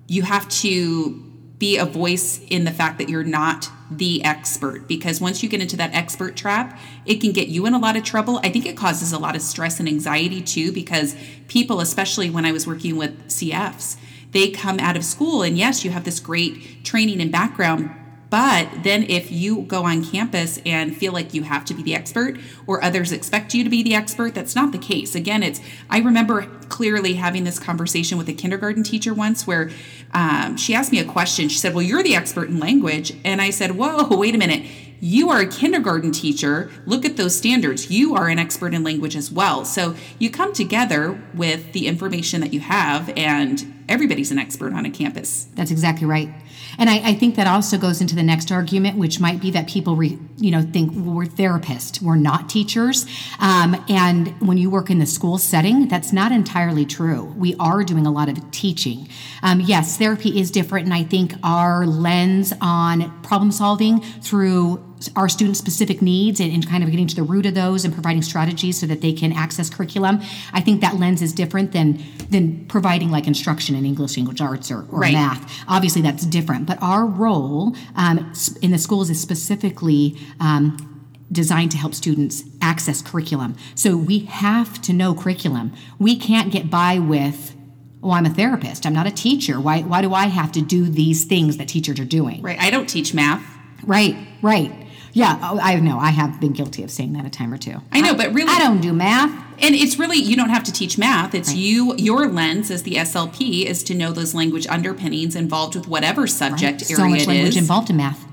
you 0.08 0.24
have 0.24 0.48
to 0.50 1.29
be 1.60 1.78
a 1.78 1.86
voice 1.86 2.42
in 2.50 2.64
the 2.64 2.72
fact 2.72 2.98
that 2.98 3.10
you're 3.10 3.24
not 3.24 3.70
the 3.92 4.24
expert 4.24 4.88
because 4.88 5.20
once 5.20 5.44
you 5.44 5.50
get 5.50 5.62
into 5.62 5.76
that 5.76 5.94
expert 5.94 6.36
trap 6.36 6.80
it 7.06 7.20
can 7.20 7.32
get 7.32 7.48
you 7.48 7.66
in 7.66 7.74
a 7.74 7.80
lot 7.80 7.98
of 7.98 8.04
trouble. 8.04 8.40
I 8.44 8.50
think 8.50 8.66
it 8.66 8.78
causes 8.78 9.12
a 9.12 9.20
lot 9.20 9.36
of 9.36 9.42
stress 9.42 9.80
and 9.80 9.90
anxiety 9.90 10.42
too 10.42 10.72
because 10.72 11.16
people 11.48 11.80
especially 11.80 12.30
when 12.30 12.46
i 12.46 12.52
was 12.52 12.66
working 12.66 12.96
with 12.98 13.28
CFs 13.28 13.98
they 14.32 14.50
come 14.50 14.80
out 14.80 14.96
of 14.96 15.04
school 15.04 15.42
and 15.42 15.58
yes 15.58 15.84
you 15.84 15.92
have 15.92 16.04
this 16.04 16.20
great 16.20 16.84
training 16.86 17.20
and 17.20 17.32
background 17.32 17.90
but 18.30 18.84
then 18.84 19.04
if 19.04 19.32
you 19.32 19.64
go 19.64 19.84
on 19.84 20.04
campus 20.06 20.60
and 20.66 20.96
feel 20.96 21.14
like 21.14 21.34
you 21.34 21.44
have 21.44 21.66
to 21.66 21.74
be 21.74 21.82
the 21.82 21.96
expert 21.96 22.38
or 22.68 22.84
others 22.84 23.12
expect 23.12 23.54
you 23.54 23.64
to 23.64 23.70
be 23.70 23.82
the 23.82 23.96
expert, 23.96 24.36
that's 24.36 24.56
not 24.56 24.72
the 24.72 24.78
case. 24.78 25.16
Again, 25.16 25.42
it's, 25.42 25.60
I 25.90 26.00
remember 26.00 26.44
clearly 26.70 27.16
having 27.16 27.44
this 27.44 27.58
conversation 27.58 28.18
with 28.18 28.30
a 28.30 28.34
kindergarten 28.34 28.84
teacher 28.84 29.14
once 29.14 29.48
where 29.48 29.72
um, 30.14 30.58
she 30.58 30.76
asked 30.76 30.92
me 30.92 31.00
a 31.00 31.06
question. 31.06 31.50
She 31.50 31.58
said, 31.58 31.74
Well, 31.74 31.84
you're 31.84 32.04
the 32.04 32.16
expert 32.16 32.50
in 32.50 32.60
language. 32.60 33.14
And 33.26 33.42
I 33.42 33.50
said, 33.50 33.72
Whoa, 33.72 34.08
wait 34.16 34.36
a 34.36 34.38
minute. 34.38 34.66
You 35.02 35.30
are 35.30 35.40
a 35.40 35.48
kindergarten 35.48 36.12
teacher. 36.12 36.70
Look 36.86 37.06
at 37.06 37.16
those 37.16 37.36
standards. 37.36 37.90
You 37.90 38.16
are 38.16 38.28
an 38.28 38.38
expert 38.38 38.74
in 38.74 38.84
language 38.84 39.16
as 39.16 39.32
well. 39.32 39.64
So 39.64 39.96
you 40.20 40.30
come 40.30 40.52
together 40.54 41.22
with 41.34 41.72
the 41.72 41.88
information 41.88 42.42
that 42.42 42.54
you 42.54 42.60
have, 42.60 43.10
and 43.16 43.79
everybody's 43.90 44.32
an 44.32 44.40
expert 44.40 44.72
on 44.74 44.86
a 44.86 44.90
campus. 44.90 45.48
That's 45.56 45.72
exactly 45.72 46.08
right. 46.08 46.30
And 46.78 46.90
I, 46.90 47.10
I 47.10 47.14
think 47.16 47.36
that 47.36 47.48
also 47.48 47.78
goes 47.78 48.00
into 48.00 48.16
the 48.16 48.24
next 48.24 48.52
argument, 48.52 48.98
which 48.98 49.20
might 49.20 49.42
be 49.42 49.52
that 49.52 49.68
people, 49.68 49.96
re, 49.98 50.18
you 50.38 50.52
know, 50.52 50.62
think 50.62 50.92
well, 50.94 51.16
we're 51.16 51.26
therapists, 51.26 52.02
we're 52.02 52.16
not 52.16 52.48
teachers. 52.48 53.06
Um, 53.40 53.84
and 53.90 54.40
when 54.40 54.58
you 54.58 54.70
work 54.70 54.90
in 54.90 55.00
the 55.00 55.06
school 55.06 55.38
setting, 55.38 55.90
that's 55.90 56.14
not 56.14 56.32
entirely 56.32 56.86
true. 56.86 57.24
We 57.38 57.56
are 57.56 57.84
doing 57.84 58.06
a 58.06 58.12
lot 58.12 58.30
of 58.30 58.52
teaching. 58.52 59.10
Um, 59.44 59.60
yes, 59.60 59.98
therapy 59.98 60.40
is 60.40 60.52
different, 60.52 60.86
and 60.86 60.94
I 60.94 61.04
think 61.04 61.34
our 61.44 61.86
lens 61.86 62.54
on 62.62 63.22
problem 63.24 63.52
solving 63.52 64.00
through 64.02 64.89
our 65.16 65.30
student 65.30 65.56
specific 65.56 66.02
needs 66.02 66.40
and, 66.40 66.52
and, 66.52 66.68
kind 66.68 66.84
of 66.84 66.92
getting 66.92 67.08
to 67.08 67.16
the 67.16 67.24
root 67.24 67.46
of 67.46 67.54
those 67.54 67.86
and 67.86 67.94
providing 67.94 68.22
strategies 68.22 68.80
so 68.80 68.86
that 68.86 69.02
they 69.02 69.14
can 69.14 69.32
access 69.32 69.70
curriculum. 69.70 70.22
I 70.52 70.62
think 70.62 70.82
that 70.82 70.96
lens 70.96 71.22
is 71.22 71.32
different 71.34 71.72
than 71.72 72.04
than 72.30 72.66
providing 72.66 73.10
like 73.10 73.26
instruction 73.26 73.76
in 73.76 73.86
English 73.86 74.18
language 74.18 74.42
arts 74.42 74.70
or, 74.70 74.80
or 74.92 75.00
Right. 75.00 75.14
math. 75.14 75.64
Obviously, 75.68 76.02
that's 76.02 76.26
different. 76.26 76.66
But 76.66 76.82
our 76.82 77.06
role 77.06 77.76
um, 77.96 78.34
in 78.62 78.72
the 78.72 78.78
schools 78.78 79.10
is 79.10 79.20
specifically. 79.22 80.18
Um, 80.40 80.86
designed 81.32 81.70
to 81.70 81.78
help 81.78 81.94
students 81.94 82.44
access 82.60 83.04
curriculum. 83.04 83.56
So 83.76 83.96
we 83.96 84.20
have 84.26 84.82
to 84.82 84.94
know 84.94 85.14
curriculum. 85.14 85.74
We 86.00 86.16
can't 86.16 86.52
get 86.52 86.72
by 86.72 86.98
with, 86.98 87.56
oh, 88.02 88.12
I'm 88.12 88.26
a 88.26 88.32
therapist. 88.32 88.86
I'm 88.86 88.94
not 88.94 89.06
a 89.06 89.12
teacher. 89.12 89.60
Why, 89.60 89.82
why 89.82 90.02
do 90.02 90.14
I 90.14 90.26
have 90.26 90.52
to 90.54 90.62
do 90.62 90.90
these 90.90 91.26
things 91.26 91.58
that 91.58 91.68
teachers 91.68 92.00
are 92.00 92.06
doing? 92.06 92.42
Right. 92.42 92.60
I 92.60 92.72
don't 92.72 92.90
teach 92.90 93.14
math. 93.14 93.44
Right, 93.84 94.16
right. 94.42 94.88
Yeah, 95.20 95.38
oh, 95.42 95.60
I 95.62 95.76
know. 95.76 96.00
I 96.00 96.10
have 96.12 96.40
been 96.40 96.54
guilty 96.54 96.84
of 96.84 96.92
saying 96.92 97.14
that 97.14 97.26
a 97.26 97.30
time 97.30 97.54
or 97.54 97.58
two. 97.58 97.76
I 97.92 98.02
know, 98.02 98.16
but 98.16 98.34
really- 98.34 98.52
I 98.52 98.60
don't 98.60 98.82
do 98.82 98.94
math. 98.94 99.32
And 99.62 99.76
it's 99.76 100.00
really 100.00 100.18
you 100.18 100.38
don't 100.38 100.50
have 100.50 100.64
to 100.64 100.72
teach 100.72 100.98
math. 100.98 101.36
It's 101.36 101.54
you 101.54 101.94
your 101.98 102.28
lens 102.28 102.72
as 102.72 102.84
the 102.84 102.96
SLP 102.96 103.66
is 103.66 103.84
to 103.84 103.94
know 103.94 104.14
those 104.14 104.34
language 104.34 104.66
underpinnings 104.68 105.36
involved 105.36 105.76
with 105.76 105.86
whatever 105.88 106.28
subject 106.28 106.82
so 106.86 107.02
area 107.04 107.12
much 107.12 107.22
it 107.24 107.28
language 107.28 107.50
is. 107.50 107.58
involved 107.58 107.90
in 107.90 107.98
math. 107.98 108.26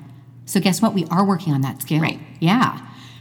So 0.45 0.61
guess 0.61 0.81
what? 0.81 0.95
We 0.95 1.05
are 1.07 1.25
working 1.27 1.53
on 1.53 1.63
that 1.63 1.83
skill. 1.83 2.01
Right. 2.01 2.21
Yeah. 2.39 2.79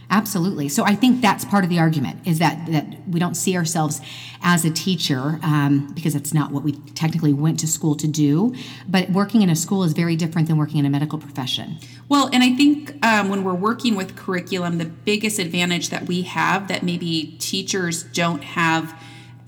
Absolutely. 0.08 0.68
So 0.68 0.84
I 0.84 0.94
think 0.94 1.20
that's 1.20 1.44
part 1.44 1.64
of 1.64 1.70
the 1.70 1.80
argument 1.80 2.26
is 2.26 2.38
that 2.38 2.66
that 2.66 3.08
we 3.08 3.18
don't 3.18 3.34
see 3.34 3.56
ourselves 3.56 4.00
as 4.42 4.64
a 4.64 4.70
teacher 4.70 5.40
um, 5.42 5.92
because 5.94 6.14
it's 6.14 6.32
not 6.32 6.52
what 6.52 6.62
we 6.62 6.72
technically 6.94 7.32
went 7.32 7.58
to 7.60 7.66
school 7.66 7.96
to 7.96 8.06
do. 8.06 8.54
But 8.88 9.10
working 9.10 9.42
in 9.42 9.50
a 9.50 9.56
school 9.56 9.82
is 9.82 9.92
very 9.92 10.14
different 10.14 10.46
than 10.46 10.56
working 10.56 10.78
in 10.78 10.86
a 10.86 10.90
medical 10.90 11.18
profession. 11.18 11.78
Well, 12.08 12.30
and 12.32 12.44
I 12.44 12.54
think 12.54 13.04
um, 13.04 13.28
when 13.28 13.42
we're 13.42 13.54
working 13.54 13.96
with 13.96 14.14
curriculum, 14.14 14.78
the 14.78 14.84
biggest 14.84 15.40
advantage 15.40 15.90
that 15.90 16.06
we 16.06 16.22
have 16.22 16.68
that 16.68 16.84
maybe 16.84 17.36
teachers 17.40 18.04
don't 18.04 18.44
have 18.44 18.96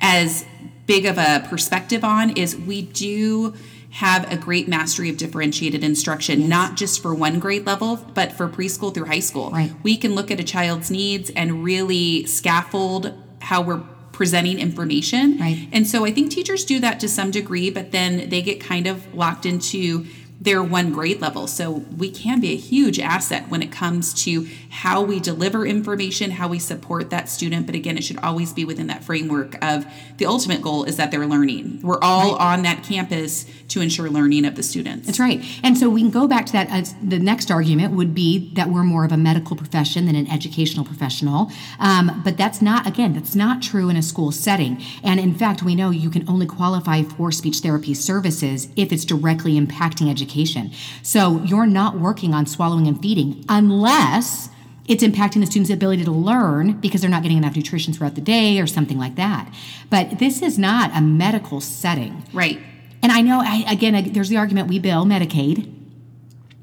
as 0.00 0.45
big 0.87 1.07
of 1.07 1.19
a 1.19 1.47
perspective 1.49 2.03
on 2.03 2.31
is 2.31 2.57
we 2.57 2.83
do 2.83 3.55
have 3.90 4.30
a 4.30 4.37
great 4.37 4.68
mastery 4.68 5.09
of 5.09 5.16
differentiated 5.16 5.83
instruction, 5.83 6.40
yes. 6.40 6.49
not 6.49 6.76
just 6.76 7.00
for 7.02 7.14
one 7.14 7.38
grade 7.38 7.66
level, 7.66 7.97
but 8.14 8.33
for 8.33 8.49
preschool 8.49 8.92
through 8.92 9.07
high 9.07 9.21
school. 9.21 9.50
Right. 9.50 9.73
We 9.83 9.97
can 9.97 10.14
look 10.14 10.30
at 10.30 10.38
a 10.38 10.45
child's 10.45 10.90
needs 10.90 11.30
and 11.30 11.64
really 11.64 12.26
scaffold 12.26 13.14
how 13.40 13.62
we're 13.62 13.83
presenting 14.12 14.59
information. 14.59 15.38
Right. 15.38 15.68
And 15.73 15.87
so 15.87 16.04
I 16.04 16.11
think 16.11 16.30
teachers 16.30 16.64
do 16.64 16.80
that 16.80 17.00
to 17.00 17.09
some 17.09 17.30
degree, 17.30 17.71
but 17.71 17.92
then 17.92 18.28
they 18.28 18.42
get 18.42 18.61
kind 18.61 18.87
of 18.87 19.14
locked 19.14 19.47
into 19.47 20.07
their 20.40 20.62
one 20.62 20.92
grade 20.92 21.21
level. 21.21 21.47
So 21.49 21.71
we 21.97 22.11
can 22.11 22.40
be 22.40 22.52
a 22.52 22.57
huge 22.57 23.00
asset 23.00 23.49
when 23.49 23.61
it 23.61 23.73
comes 23.73 24.14
to 24.25 24.47
how 24.71 25.02
we 25.02 25.18
deliver 25.18 25.66
information, 25.66 26.30
how 26.33 26.49
we 26.49 26.61
support 26.61 27.11
that 27.11 27.28
student. 27.28 27.66
But 27.66 27.75
again, 27.75 27.99
it 27.99 28.04
should 28.04 28.18
always 28.18 28.52
be 28.52 28.64
within 28.64 28.87
that 28.87 29.02
framework 29.02 29.62
of 29.64 29.85
the 30.18 30.26
ultimate 30.26 30.62
goal 30.62 30.85
is 30.85 30.97
that 30.97 31.11
they're 31.11 31.26
learning. 31.26 31.80
We're 31.83 32.00
all 32.00 32.37
right. 32.37 32.54
on 32.54 32.62
that 32.62 32.85
campus 32.85 33.47
to 33.68 33.80
ensure 33.80 34.09
learning 34.09 34.45
of 34.45 34.54
the 34.54 34.62
students. 34.62 35.07
That's 35.07 35.18
right. 35.18 35.45
And 35.64 35.76
so 35.76 35.90
we 35.90 36.00
can 36.00 36.11
go 36.11 36.28
back 36.28 36.47
to 36.47 36.52
that. 36.52 36.68
Uh, 36.71 36.88
the 37.02 37.18
next 37.18 37.50
argument 37.50 37.95
would 37.95 38.14
be 38.14 38.52
that 38.54 38.68
we're 38.68 38.85
more 38.85 39.04
of 39.04 39.11
a 39.11 39.16
medical 39.16 39.57
profession 39.57 40.07
than 40.07 40.14
an 40.14 40.28
educational 40.28 40.85
professional. 40.85 41.50
Um, 41.80 42.23
but 42.25 42.37
that's 42.37 42.62
not, 42.62 42.87
again, 42.87 43.12
that's 43.12 43.35
not 43.35 43.61
true 43.61 43.88
in 43.88 43.97
a 43.97 44.02
school 44.02 44.30
setting. 44.30 44.80
And 45.02 45.18
in 45.18 45.35
fact, 45.35 45.64
we 45.64 45.75
know 45.75 45.90
you 45.90 46.11
can 46.11 46.28
only 46.28 46.47
qualify 46.47 47.02
for 47.02 47.33
speech 47.33 47.59
therapy 47.59 47.95
services 47.95 48.68
if 48.76 48.92
it's 48.92 49.04
directly 49.04 49.59
impacting 49.59 50.09
education 50.09 50.28
education. 50.29 50.71
So 51.03 51.41
you're 51.45 51.67
not 51.67 51.99
working 51.99 52.35
on 52.35 52.47
swallowing 52.47 52.87
and 52.87 53.01
feeding 53.01 53.45
unless 53.49 54.51
it's 54.87 55.03
impacting 55.03 55.41
the 55.41 55.47
student's 55.47 55.71
ability 55.71 56.05
to 56.05 56.11
learn 56.11 56.73
because 56.81 57.01
they're 57.01 57.11
not 57.11 57.23
getting 57.23 57.39
enough 57.39 57.57
nutrition 57.57 57.93
throughout 57.93 58.15
the 58.15 58.21
day 58.21 58.59
or 58.59 58.67
something 58.67 58.99
like 58.99 59.17
that. 59.17 59.53
But 59.91 60.19
this 60.19 60.41
is 60.43 60.59
not 60.59 60.97
a 60.97 61.01
medical 61.01 61.61
setting. 61.61 62.25
Right. 62.33 62.59
And 63.03 63.13
I 63.13 63.21
know, 63.21 63.41
I, 63.43 63.65
again, 63.71 64.13
there's 64.13 64.29
the 64.29 64.39
argument 64.39 64.69
we 64.69 64.79
bill 64.79 65.05
Medicaid, 65.05 65.73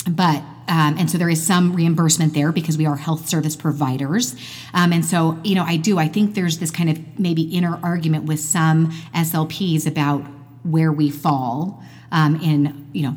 but 0.09 0.43
um, 0.67 0.97
and 0.97 1.11
so 1.11 1.19
there 1.19 1.29
is 1.29 1.45
some 1.45 1.75
reimbursement 1.75 2.33
there 2.33 2.51
because 2.51 2.75
we 2.75 2.87
are 2.87 2.95
health 2.95 3.29
service 3.29 3.55
providers. 3.55 4.35
Um, 4.73 4.91
and 4.91 5.05
so, 5.05 5.39
you 5.43 5.53
know, 5.53 5.63
I 5.63 5.77
do, 5.77 5.99
I 5.99 6.07
think 6.07 6.33
there's 6.33 6.57
this 6.57 6.71
kind 6.71 6.89
of 6.89 7.19
maybe 7.19 7.43
inner 7.43 7.79
argument 7.83 8.23
with 8.23 8.39
some 8.39 8.89
SLPs 9.13 9.85
about 9.85 10.25
where 10.63 10.91
we 10.91 11.11
fall 11.11 11.83
um, 12.11 12.41
in, 12.41 12.87
you 12.93 13.03
know, 13.03 13.15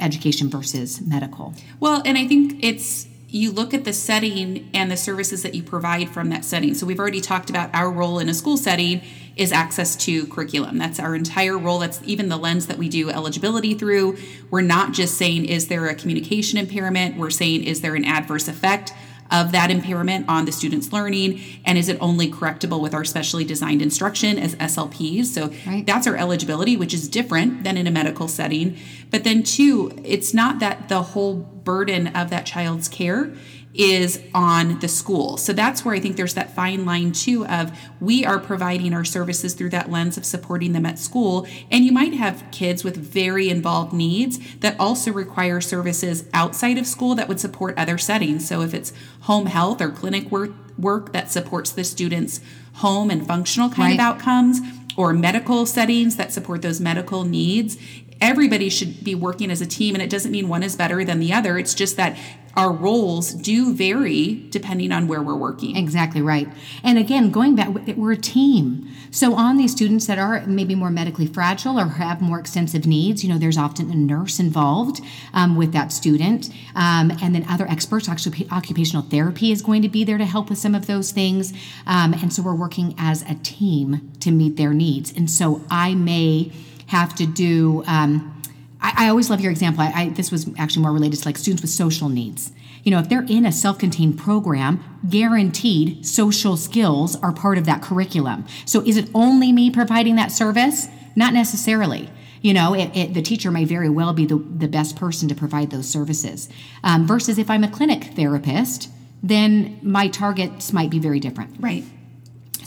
education 0.00 0.48
versus 0.48 1.00
medical. 1.00 1.54
Well, 1.80 2.02
and 2.04 2.16
I 2.18 2.26
think 2.26 2.64
it's 2.64 3.06
you 3.28 3.52
look 3.52 3.74
at 3.74 3.84
the 3.84 3.92
setting 3.92 4.70
and 4.72 4.90
the 4.90 4.96
services 4.96 5.42
that 5.42 5.54
you 5.54 5.62
provide 5.62 6.08
from 6.08 6.30
that 6.30 6.44
setting. 6.44 6.74
So 6.74 6.86
we've 6.86 6.98
already 6.98 7.20
talked 7.20 7.50
about 7.50 7.74
our 7.74 7.90
role 7.90 8.18
in 8.18 8.28
a 8.28 8.34
school 8.34 8.56
setting 8.56 9.02
is 9.36 9.52
access 9.52 9.94
to 9.96 10.26
curriculum. 10.28 10.78
That's 10.78 10.98
our 10.98 11.14
entire 11.14 11.58
role. 11.58 11.78
That's 11.78 12.00
even 12.04 12.30
the 12.30 12.38
lens 12.38 12.66
that 12.66 12.78
we 12.78 12.88
do 12.88 13.10
eligibility 13.10 13.74
through. 13.74 14.16
We're 14.50 14.62
not 14.62 14.92
just 14.92 15.18
saying 15.18 15.44
is 15.44 15.68
there 15.68 15.86
a 15.86 15.94
communication 15.94 16.58
impairment, 16.58 17.16
we're 17.16 17.30
saying 17.30 17.64
is 17.64 17.82
there 17.82 17.94
an 17.94 18.04
adverse 18.04 18.48
effect 18.48 18.92
of 19.30 19.52
that 19.52 19.70
impairment 19.70 20.28
on 20.28 20.44
the 20.44 20.52
student's 20.52 20.92
learning? 20.92 21.40
And 21.64 21.78
is 21.78 21.88
it 21.88 21.98
only 22.00 22.30
correctable 22.30 22.80
with 22.80 22.94
our 22.94 23.04
specially 23.04 23.44
designed 23.44 23.82
instruction 23.82 24.38
as 24.38 24.54
SLPs 24.56 25.26
so 25.26 25.50
right. 25.66 25.84
that's 25.86 26.06
our 26.06 26.16
eligibility 26.16 26.76
which 26.76 26.94
is 26.94 27.08
different 27.08 27.64
than 27.64 27.76
in 27.76 27.86
a 27.86 27.90
medical 27.90 28.28
setting. 28.28 28.76
But 29.10 29.24
then 29.24 29.42
two 29.42 29.92
it's 30.04 30.34
not 30.34 30.60
that 30.60 30.88
the 30.88 31.02
whole 31.02 31.34
burden 31.34 32.08
of 32.08 32.30
that 32.30 32.46
child's 32.46 32.88
care 32.88 33.32
is 33.74 34.20
on 34.34 34.78
the 34.80 34.88
school. 34.88 35.36
So 35.36 35.52
that's 35.52 35.84
where 35.84 35.94
I 35.94 36.00
think 36.00 36.16
there's 36.16 36.34
that 36.34 36.54
fine 36.54 36.84
line 36.84 37.12
too 37.12 37.46
of 37.46 37.70
we 38.00 38.24
are 38.24 38.38
providing 38.38 38.94
our 38.94 39.04
services 39.04 39.54
through 39.54 39.70
that 39.70 39.90
lens 39.90 40.16
of 40.16 40.24
supporting 40.24 40.72
them 40.72 40.86
at 40.86 40.98
school. 40.98 41.46
And 41.70 41.84
you 41.84 41.92
might 41.92 42.14
have 42.14 42.44
kids 42.50 42.82
with 42.82 42.96
very 42.96 43.50
involved 43.50 43.92
needs 43.92 44.38
that 44.56 44.78
also 44.80 45.12
require 45.12 45.60
services 45.60 46.24
outside 46.32 46.78
of 46.78 46.86
school 46.86 47.14
that 47.14 47.28
would 47.28 47.40
support 47.40 47.78
other 47.78 47.98
settings. 47.98 48.48
So 48.48 48.62
if 48.62 48.74
it's 48.74 48.92
home 49.22 49.46
health 49.46 49.80
or 49.80 49.90
clinic 49.90 50.30
work, 50.30 50.52
work 50.78 51.12
that 51.12 51.30
supports 51.30 51.70
the 51.70 51.84
student's 51.84 52.40
home 52.74 53.10
and 53.10 53.26
functional 53.26 53.68
kind 53.68 53.98
right. 53.98 54.00
of 54.00 54.00
outcomes 54.00 54.60
or 54.96 55.12
medical 55.12 55.64
settings 55.64 56.16
that 56.16 56.32
support 56.32 56.62
those 56.62 56.80
medical 56.80 57.24
needs 57.24 57.76
everybody 58.20 58.68
should 58.68 59.04
be 59.04 59.14
working 59.14 59.50
as 59.50 59.60
a 59.60 59.66
team 59.66 59.94
and 59.94 60.02
it 60.02 60.10
doesn't 60.10 60.32
mean 60.32 60.48
one 60.48 60.62
is 60.62 60.76
better 60.76 61.04
than 61.04 61.20
the 61.20 61.32
other 61.32 61.58
it's 61.58 61.74
just 61.74 61.96
that 61.96 62.16
our 62.58 62.72
roles 62.72 63.34
do 63.34 63.72
vary 63.72 64.34
depending 64.50 64.90
on 64.90 65.06
where 65.06 65.22
we're 65.22 65.36
working. 65.36 65.76
Exactly 65.76 66.20
right. 66.20 66.48
And 66.82 66.98
again, 66.98 67.30
going 67.30 67.54
back, 67.54 67.68
we're 67.96 68.12
a 68.12 68.16
team. 68.16 68.90
So 69.12 69.34
on 69.34 69.58
these 69.58 69.70
students 69.70 70.08
that 70.08 70.18
are 70.18 70.44
maybe 70.44 70.74
more 70.74 70.90
medically 70.90 71.28
fragile 71.28 71.78
or 71.78 71.86
have 71.86 72.20
more 72.20 72.40
extensive 72.40 72.84
needs, 72.84 73.22
you 73.22 73.30
know, 73.32 73.38
there's 73.38 73.56
often 73.56 73.92
a 73.92 73.94
nurse 73.94 74.40
involved 74.40 75.00
um, 75.32 75.54
with 75.54 75.72
that 75.72 75.92
student, 75.92 76.50
um, 76.74 77.12
and 77.22 77.32
then 77.32 77.46
other 77.48 77.66
experts. 77.68 78.08
Actually, 78.08 78.48
occupational 78.50 79.02
therapy 79.02 79.52
is 79.52 79.62
going 79.62 79.82
to 79.82 79.88
be 79.88 80.02
there 80.02 80.18
to 80.18 80.26
help 80.26 80.50
with 80.50 80.58
some 80.58 80.74
of 80.74 80.88
those 80.88 81.12
things. 81.12 81.52
Um, 81.86 82.12
and 82.12 82.32
so 82.32 82.42
we're 82.42 82.56
working 82.56 82.94
as 82.98 83.22
a 83.22 83.36
team 83.36 84.10
to 84.18 84.32
meet 84.32 84.56
their 84.56 84.74
needs. 84.74 85.12
And 85.16 85.30
so 85.30 85.62
I 85.70 85.94
may 85.94 86.50
have 86.88 87.14
to 87.14 87.26
do. 87.26 87.84
Um, 87.86 88.42
I, 88.80 89.06
I, 89.06 89.08
always 89.08 89.30
love 89.30 89.40
your 89.40 89.50
example. 89.50 89.82
I, 89.82 89.92
I, 89.94 90.08
this 90.10 90.30
was 90.30 90.48
actually 90.58 90.82
more 90.82 90.92
related 90.92 91.20
to 91.20 91.28
like 91.28 91.36
students 91.36 91.62
with 91.62 91.70
social 91.70 92.08
needs. 92.08 92.52
You 92.82 92.90
know, 92.90 92.98
if 92.98 93.08
they're 93.08 93.26
in 93.28 93.44
a 93.44 93.52
self-contained 93.52 94.18
program, 94.18 94.82
guaranteed 95.08 96.06
social 96.06 96.56
skills 96.56 97.16
are 97.16 97.32
part 97.32 97.58
of 97.58 97.66
that 97.66 97.82
curriculum. 97.82 98.46
So, 98.64 98.80
is 98.82 98.96
it 98.96 99.10
only 99.14 99.52
me 99.52 99.70
providing 99.70 100.16
that 100.16 100.32
service? 100.32 100.88
Not 101.14 101.34
necessarily. 101.34 102.08
You 102.40 102.54
know, 102.54 102.74
it, 102.74 102.96
it, 102.96 103.14
the 103.14 103.22
teacher 103.22 103.50
may 103.50 103.64
very 103.64 103.88
well 103.90 104.12
be 104.12 104.24
the, 104.24 104.36
the 104.36 104.68
best 104.68 104.96
person 104.96 105.28
to 105.28 105.34
provide 105.34 105.70
those 105.70 105.88
services. 105.88 106.48
Um, 106.84 107.06
versus 107.06 107.36
if 107.38 107.50
I'm 107.50 107.64
a 107.64 107.70
clinic 107.70 108.04
therapist, 108.14 108.88
then 109.22 109.80
my 109.82 110.08
targets 110.08 110.72
might 110.72 110.90
be 110.90 111.00
very 111.00 111.20
different. 111.20 111.56
Right. 111.58 111.84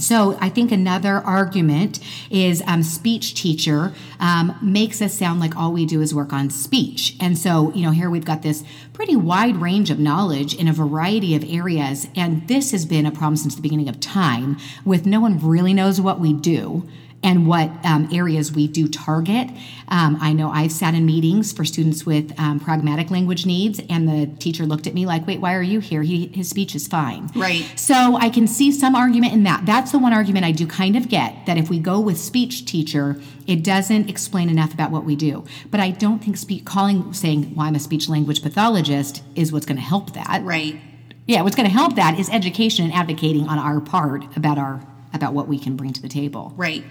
So 0.01 0.37
I 0.41 0.49
think 0.49 0.71
another 0.71 1.17
argument 1.17 1.99
is 2.29 2.63
um, 2.65 2.81
speech 2.81 3.35
teacher 3.35 3.93
um, 4.19 4.57
makes 4.61 5.01
us 5.01 5.13
sound 5.13 5.39
like 5.39 5.55
all 5.55 5.71
we 5.71 5.85
do 5.85 6.01
is 6.01 6.13
work 6.13 6.33
on 6.33 6.49
speech. 6.49 7.15
And 7.19 7.37
so, 7.37 7.71
you 7.73 7.83
know, 7.83 7.91
here 7.91 8.09
we've 8.09 8.25
got 8.25 8.41
this 8.41 8.63
pretty 8.93 9.15
wide 9.15 9.57
range 9.57 9.91
of 9.91 9.99
knowledge 9.99 10.55
in 10.55 10.67
a 10.67 10.73
variety 10.73 11.35
of 11.35 11.43
areas. 11.47 12.07
And 12.15 12.47
this 12.47 12.71
has 12.71 12.85
been 12.85 13.05
a 13.05 13.11
problem 13.11 13.35
since 13.35 13.55
the 13.55 13.61
beginning 13.61 13.89
of 13.89 13.99
time 13.99 14.57
with 14.83 15.05
no 15.05 15.19
one 15.19 15.39
really 15.39 15.73
knows 15.73 16.01
what 16.01 16.19
we 16.19 16.33
do 16.33 16.87
and 17.23 17.47
what 17.47 17.69
um, 17.85 18.09
areas 18.11 18.51
we 18.51 18.67
do 18.67 18.87
target. 18.87 19.49
Um, 19.87 20.17
I 20.21 20.33
know 20.33 20.49
I've 20.49 20.71
sat 20.71 20.93
in 20.93 21.05
meetings 21.05 21.51
for 21.51 21.63
students 21.65 22.05
with 22.05 22.37
um, 22.39 22.59
pragmatic 22.59 23.11
language 23.11 23.45
needs, 23.45 23.79
and 23.89 24.07
the 24.07 24.27
teacher 24.37 24.65
looked 24.65 24.87
at 24.87 24.93
me 24.93 25.05
like, 25.05 25.27
"Wait, 25.27 25.39
why 25.39 25.53
are 25.53 25.61
you 25.61 25.79
here? 25.79 26.01
He, 26.01 26.27
his 26.27 26.49
speech 26.49 26.75
is 26.75 26.87
fine." 26.87 27.29
Right. 27.35 27.65
So 27.75 28.17
I 28.17 28.29
can 28.29 28.47
see 28.47 28.71
some 28.71 28.95
argument 28.95 29.33
in 29.33 29.43
that. 29.43 29.65
That's 29.65 29.91
the 29.91 29.99
one 29.99 30.13
argument 30.13 30.45
I 30.45 30.51
do 30.51 30.65
kind 30.65 30.95
of 30.95 31.09
get 31.09 31.45
that 31.45 31.57
if 31.57 31.69
we 31.69 31.79
go 31.79 31.99
with 31.99 32.17
speech 32.17 32.65
teacher, 32.65 33.21
it 33.47 33.63
doesn't 33.63 34.09
explain 34.09 34.49
enough 34.49 34.73
about 34.73 34.91
what 34.91 35.03
we 35.03 35.15
do. 35.15 35.45
But 35.69 35.79
I 35.79 35.91
don't 35.91 36.23
think 36.23 36.37
speak 36.37 36.65
calling 36.65 37.13
saying, 37.13 37.53
"Well, 37.55 37.67
I'm 37.67 37.75
a 37.75 37.79
speech 37.79 38.09
language 38.09 38.41
pathologist," 38.41 39.23
is 39.35 39.51
what's 39.51 39.65
going 39.65 39.77
to 39.77 39.83
help 39.83 40.13
that. 40.13 40.41
Right. 40.43 40.79
Yeah, 41.27 41.43
what's 41.43 41.55
going 41.55 41.67
to 41.67 41.73
help 41.73 41.95
that 41.95 42.19
is 42.19 42.29
education 42.29 42.85
and 42.85 42.93
advocating 42.93 43.47
on 43.47 43.59
our 43.59 43.79
part 43.79 44.35
about 44.35 44.57
our 44.57 44.85
about 45.13 45.33
what 45.33 45.47
we 45.47 45.59
can 45.59 45.75
bring 45.75 45.93
to 45.93 46.01
the 46.01 46.07
table. 46.07 46.53
Right. 46.55 46.83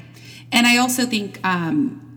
And 0.52 0.66
I 0.66 0.78
also 0.78 1.07
think 1.07 1.45
um, 1.45 2.11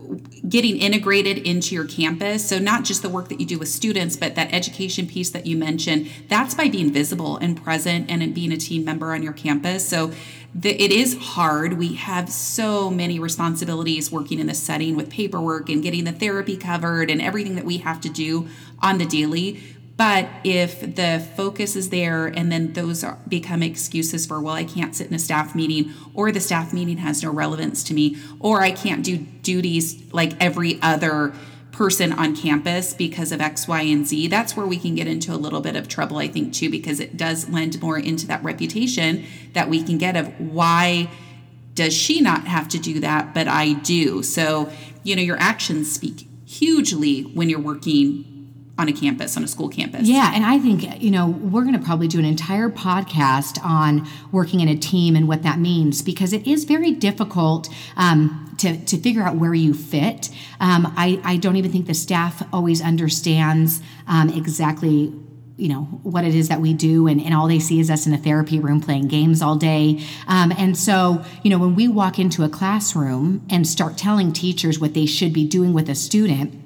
getting 0.48 0.76
integrated 0.78 1.38
into 1.38 1.74
your 1.74 1.84
campus. 1.84 2.46
So, 2.46 2.58
not 2.58 2.84
just 2.84 3.02
the 3.02 3.08
work 3.08 3.28
that 3.28 3.40
you 3.40 3.46
do 3.46 3.58
with 3.58 3.68
students, 3.68 4.16
but 4.16 4.34
that 4.34 4.52
education 4.52 5.06
piece 5.06 5.30
that 5.30 5.46
you 5.46 5.56
mentioned, 5.56 6.10
that's 6.28 6.54
by 6.54 6.68
being 6.68 6.92
visible 6.92 7.36
and 7.38 7.62
present 7.62 8.10
and 8.10 8.34
being 8.34 8.52
a 8.52 8.56
team 8.56 8.84
member 8.84 9.14
on 9.14 9.22
your 9.22 9.32
campus. 9.32 9.88
So, 9.88 10.12
the, 10.54 10.70
it 10.80 10.92
is 10.92 11.16
hard. 11.18 11.78
We 11.78 11.94
have 11.94 12.30
so 12.30 12.88
many 12.90 13.18
responsibilities 13.18 14.12
working 14.12 14.38
in 14.38 14.46
this 14.46 14.62
setting 14.62 14.94
with 14.94 15.10
paperwork 15.10 15.68
and 15.68 15.82
getting 15.82 16.04
the 16.04 16.12
therapy 16.12 16.56
covered 16.56 17.10
and 17.10 17.20
everything 17.20 17.56
that 17.56 17.64
we 17.64 17.78
have 17.78 18.00
to 18.02 18.08
do 18.08 18.48
on 18.80 18.98
the 18.98 19.06
daily. 19.06 19.60
But 19.96 20.28
if 20.42 20.80
the 20.96 21.24
focus 21.36 21.76
is 21.76 21.90
there 21.90 22.26
and 22.26 22.50
then 22.50 22.72
those 22.72 23.04
are, 23.04 23.16
become 23.28 23.62
excuses 23.62 24.26
for, 24.26 24.40
well, 24.40 24.54
I 24.54 24.64
can't 24.64 24.94
sit 24.94 25.06
in 25.06 25.14
a 25.14 25.20
staff 25.20 25.54
meeting, 25.54 25.92
or 26.14 26.32
the 26.32 26.40
staff 26.40 26.72
meeting 26.72 26.96
has 26.98 27.22
no 27.22 27.30
relevance 27.30 27.84
to 27.84 27.94
me, 27.94 28.16
or 28.40 28.62
I 28.62 28.72
can't 28.72 29.04
do 29.04 29.18
duties 29.18 30.12
like 30.12 30.32
every 30.42 30.80
other 30.82 31.32
person 31.70 32.12
on 32.12 32.36
campus 32.36 32.94
because 32.94 33.32
of 33.32 33.40
X, 33.40 33.68
Y, 33.68 33.82
and 33.82 34.06
Z, 34.06 34.28
that's 34.28 34.56
where 34.56 34.66
we 34.66 34.78
can 34.78 34.94
get 34.94 35.06
into 35.06 35.32
a 35.32 35.36
little 35.36 35.60
bit 35.60 35.76
of 35.76 35.88
trouble, 35.88 36.18
I 36.18 36.28
think, 36.28 36.54
too, 36.54 36.70
because 36.70 37.00
it 37.00 37.16
does 37.16 37.48
lend 37.48 37.80
more 37.82 37.98
into 37.98 38.26
that 38.28 38.42
reputation 38.42 39.24
that 39.52 39.68
we 39.68 39.82
can 39.82 39.98
get 39.98 40.16
of 40.16 40.28
why 40.40 41.10
does 41.74 41.92
she 41.92 42.20
not 42.20 42.46
have 42.46 42.68
to 42.68 42.78
do 42.78 43.00
that, 43.00 43.34
but 43.34 43.48
I 43.48 43.74
do. 43.74 44.22
So, 44.22 44.70
you 45.02 45.16
know, 45.16 45.22
your 45.22 45.38
actions 45.38 45.92
speak 45.92 46.28
hugely 46.46 47.22
when 47.22 47.48
you're 47.48 47.60
working 47.60 48.33
on 48.76 48.88
a 48.88 48.92
campus, 48.92 49.36
on 49.36 49.44
a 49.44 49.48
school 49.48 49.68
campus. 49.68 50.02
Yeah, 50.02 50.32
and 50.34 50.44
I 50.44 50.58
think, 50.58 51.00
you 51.00 51.10
know, 51.10 51.28
we're 51.28 51.62
going 51.62 51.78
to 51.78 51.84
probably 51.84 52.08
do 52.08 52.18
an 52.18 52.24
entire 52.24 52.68
podcast 52.68 53.64
on 53.64 54.08
working 54.32 54.60
in 54.60 54.68
a 54.68 54.76
team 54.76 55.14
and 55.14 55.28
what 55.28 55.44
that 55.44 55.58
means 55.60 56.02
because 56.02 56.32
it 56.32 56.46
is 56.46 56.64
very 56.64 56.90
difficult 56.90 57.68
um, 57.96 58.54
to, 58.58 58.76
to 58.86 58.96
figure 58.96 59.22
out 59.22 59.36
where 59.36 59.54
you 59.54 59.74
fit. 59.74 60.28
Um, 60.58 60.92
I, 60.96 61.20
I 61.22 61.36
don't 61.36 61.56
even 61.56 61.70
think 61.70 61.86
the 61.86 61.94
staff 61.94 62.42
always 62.52 62.82
understands 62.82 63.80
um, 64.08 64.28
exactly 64.30 65.12
you 65.56 65.68
know 65.68 65.82
what 66.02 66.24
it 66.24 66.34
is 66.34 66.48
that 66.48 66.60
we 66.60 66.74
do 66.74 67.06
and, 67.06 67.20
and 67.20 67.32
all 67.32 67.46
they 67.46 67.60
see 67.60 67.78
is 67.78 67.88
us 67.88 68.08
in 68.08 68.12
a 68.12 68.18
therapy 68.18 68.58
room 68.58 68.80
playing 68.80 69.06
games 69.06 69.40
all 69.40 69.54
day 69.54 70.04
um, 70.26 70.52
and 70.58 70.76
so 70.76 71.24
you 71.44 71.50
know 71.50 71.60
when 71.60 71.76
we 71.76 71.86
walk 71.86 72.18
into 72.18 72.42
a 72.42 72.48
classroom 72.48 73.46
and 73.48 73.64
start 73.64 73.96
telling 73.96 74.32
teachers 74.32 74.80
what 74.80 74.94
they 74.94 75.06
should 75.06 75.32
be 75.32 75.46
doing 75.46 75.72
with 75.72 75.88
a 75.88 75.94
student 75.94 76.63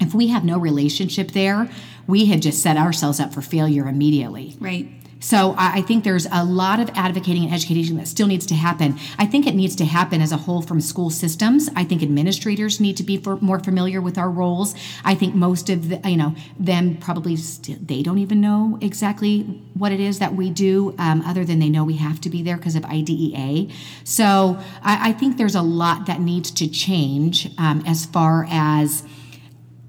if 0.00 0.14
we 0.14 0.28
have 0.28 0.44
no 0.44 0.58
relationship 0.58 1.32
there, 1.32 1.68
we 2.06 2.26
have 2.26 2.40
just 2.40 2.62
set 2.62 2.76
ourselves 2.76 3.20
up 3.20 3.34
for 3.34 3.42
failure 3.42 3.86
immediately. 3.86 4.56
Right. 4.60 4.88
So 5.20 5.54
I 5.58 5.82
think 5.82 6.04
there's 6.04 6.26
a 6.30 6.44
lot 6.44 6.78
of 6.78 6.90
advocating 6.94 7.44
and 7.44 7.52
education 7.52 7.96
that 7.96 8.06
still 8.06 8.28
needs 8.28 8.46
to 8.46 8.54
happen. 8.54 8.98
I 9.18 9.26
think 9.26 9.46
it 9.46 9.54
needs 9.54 9.74
to 9.76 9.84
happen 9.84 10.20
as 10.20 10.30
a 10.30 10.36
whole 10.36 10.62
from 10.62 10.80
school 10.80 11.10
systems. 11.10 11.68
I 11.74 11.84
think 11.84 12.02
administrators 12.02 12.80
need 12.80 12.96
to 12.98 13.02
be 13.02 13.20
more 13.40 13.58
familiar 13.58 14.00
with 14.00 14.16
our 14.16 14.30
roles. 14.30 14.74
I 15.04 15.14
think 15.14 15.34
most 15.34 15.70
of 15.70 15.88
the, 15.88 16.00
you 16.08 16.16
know 16.16 16.34
them 16.58 16.96
probably 16.98 17.36
st- 17.36 17.88
they 17.88 18.02
don't 18.02 18.18
even 18.18 18.40
know 18.40 18.78
exactly 18.80 19.42
what 19.74 19.90
it 19.92 20.00
is 20.00 20.20
that 20.20 20.34
we 20.34 20.50
do, 20.50 20.94
um, 20.98 21.22
other 21.22 21.44
than 21.44 21.58
they 21.58 21.68
know 21.68 21.84
we 21.84 21.96
have 21.96 22.20
to 22.20 22.30
be 22.30 22.42
there 22.42 22.56
because 22.56 22.76
of 22.76 22.84
IDEA. 22.84 23.68
So 24.04 24.58
I, 24.82 25.10
I, 25.10 25.12
think 25.12 25.36
there's 25.36 25.54
a 25.54 25.62
lot 25.62 26.06
that 26.06 26.20
needs 26.20 26.50
to 26.52 26.68
change 26.68 27.48
um, 27.58 27.82
as 27.86 28.06
far 28.06 28.46
as 28.50 29.04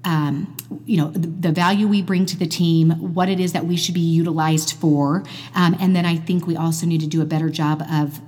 um, 0.04 0.56
you 0.86 0.96
know 0.96 1.10
the, 1.10 1.26
the, 1.26 1.52
value 1.52 1.86
we 1.86 2.00
bring 2.00 2.24
to 2.26 2.36
the 2.36 2.46
team 2.46 2.90
what 3.14 3.28
it 3.28 3.38
is 3.38 3.52
that 3.52 3.66
we 3.66 3.76
should 3.76 3.94
be 3.94 4.00
utilized 4.00 4.72
for. 4.74 5.24
Um, 5.54 5.76
and 5.80 5.94
then 5.94 6.06
i 6.06 6.16
think 6.16 6.46
we 6.46 6.56
also 6.56 6.86
need 6.86 7.00
to 7.00 7.06
do 7.06 7.20
a 7.22 7.24
better 7.26 7.50
job 7.50 7.82
of 7.90 8.20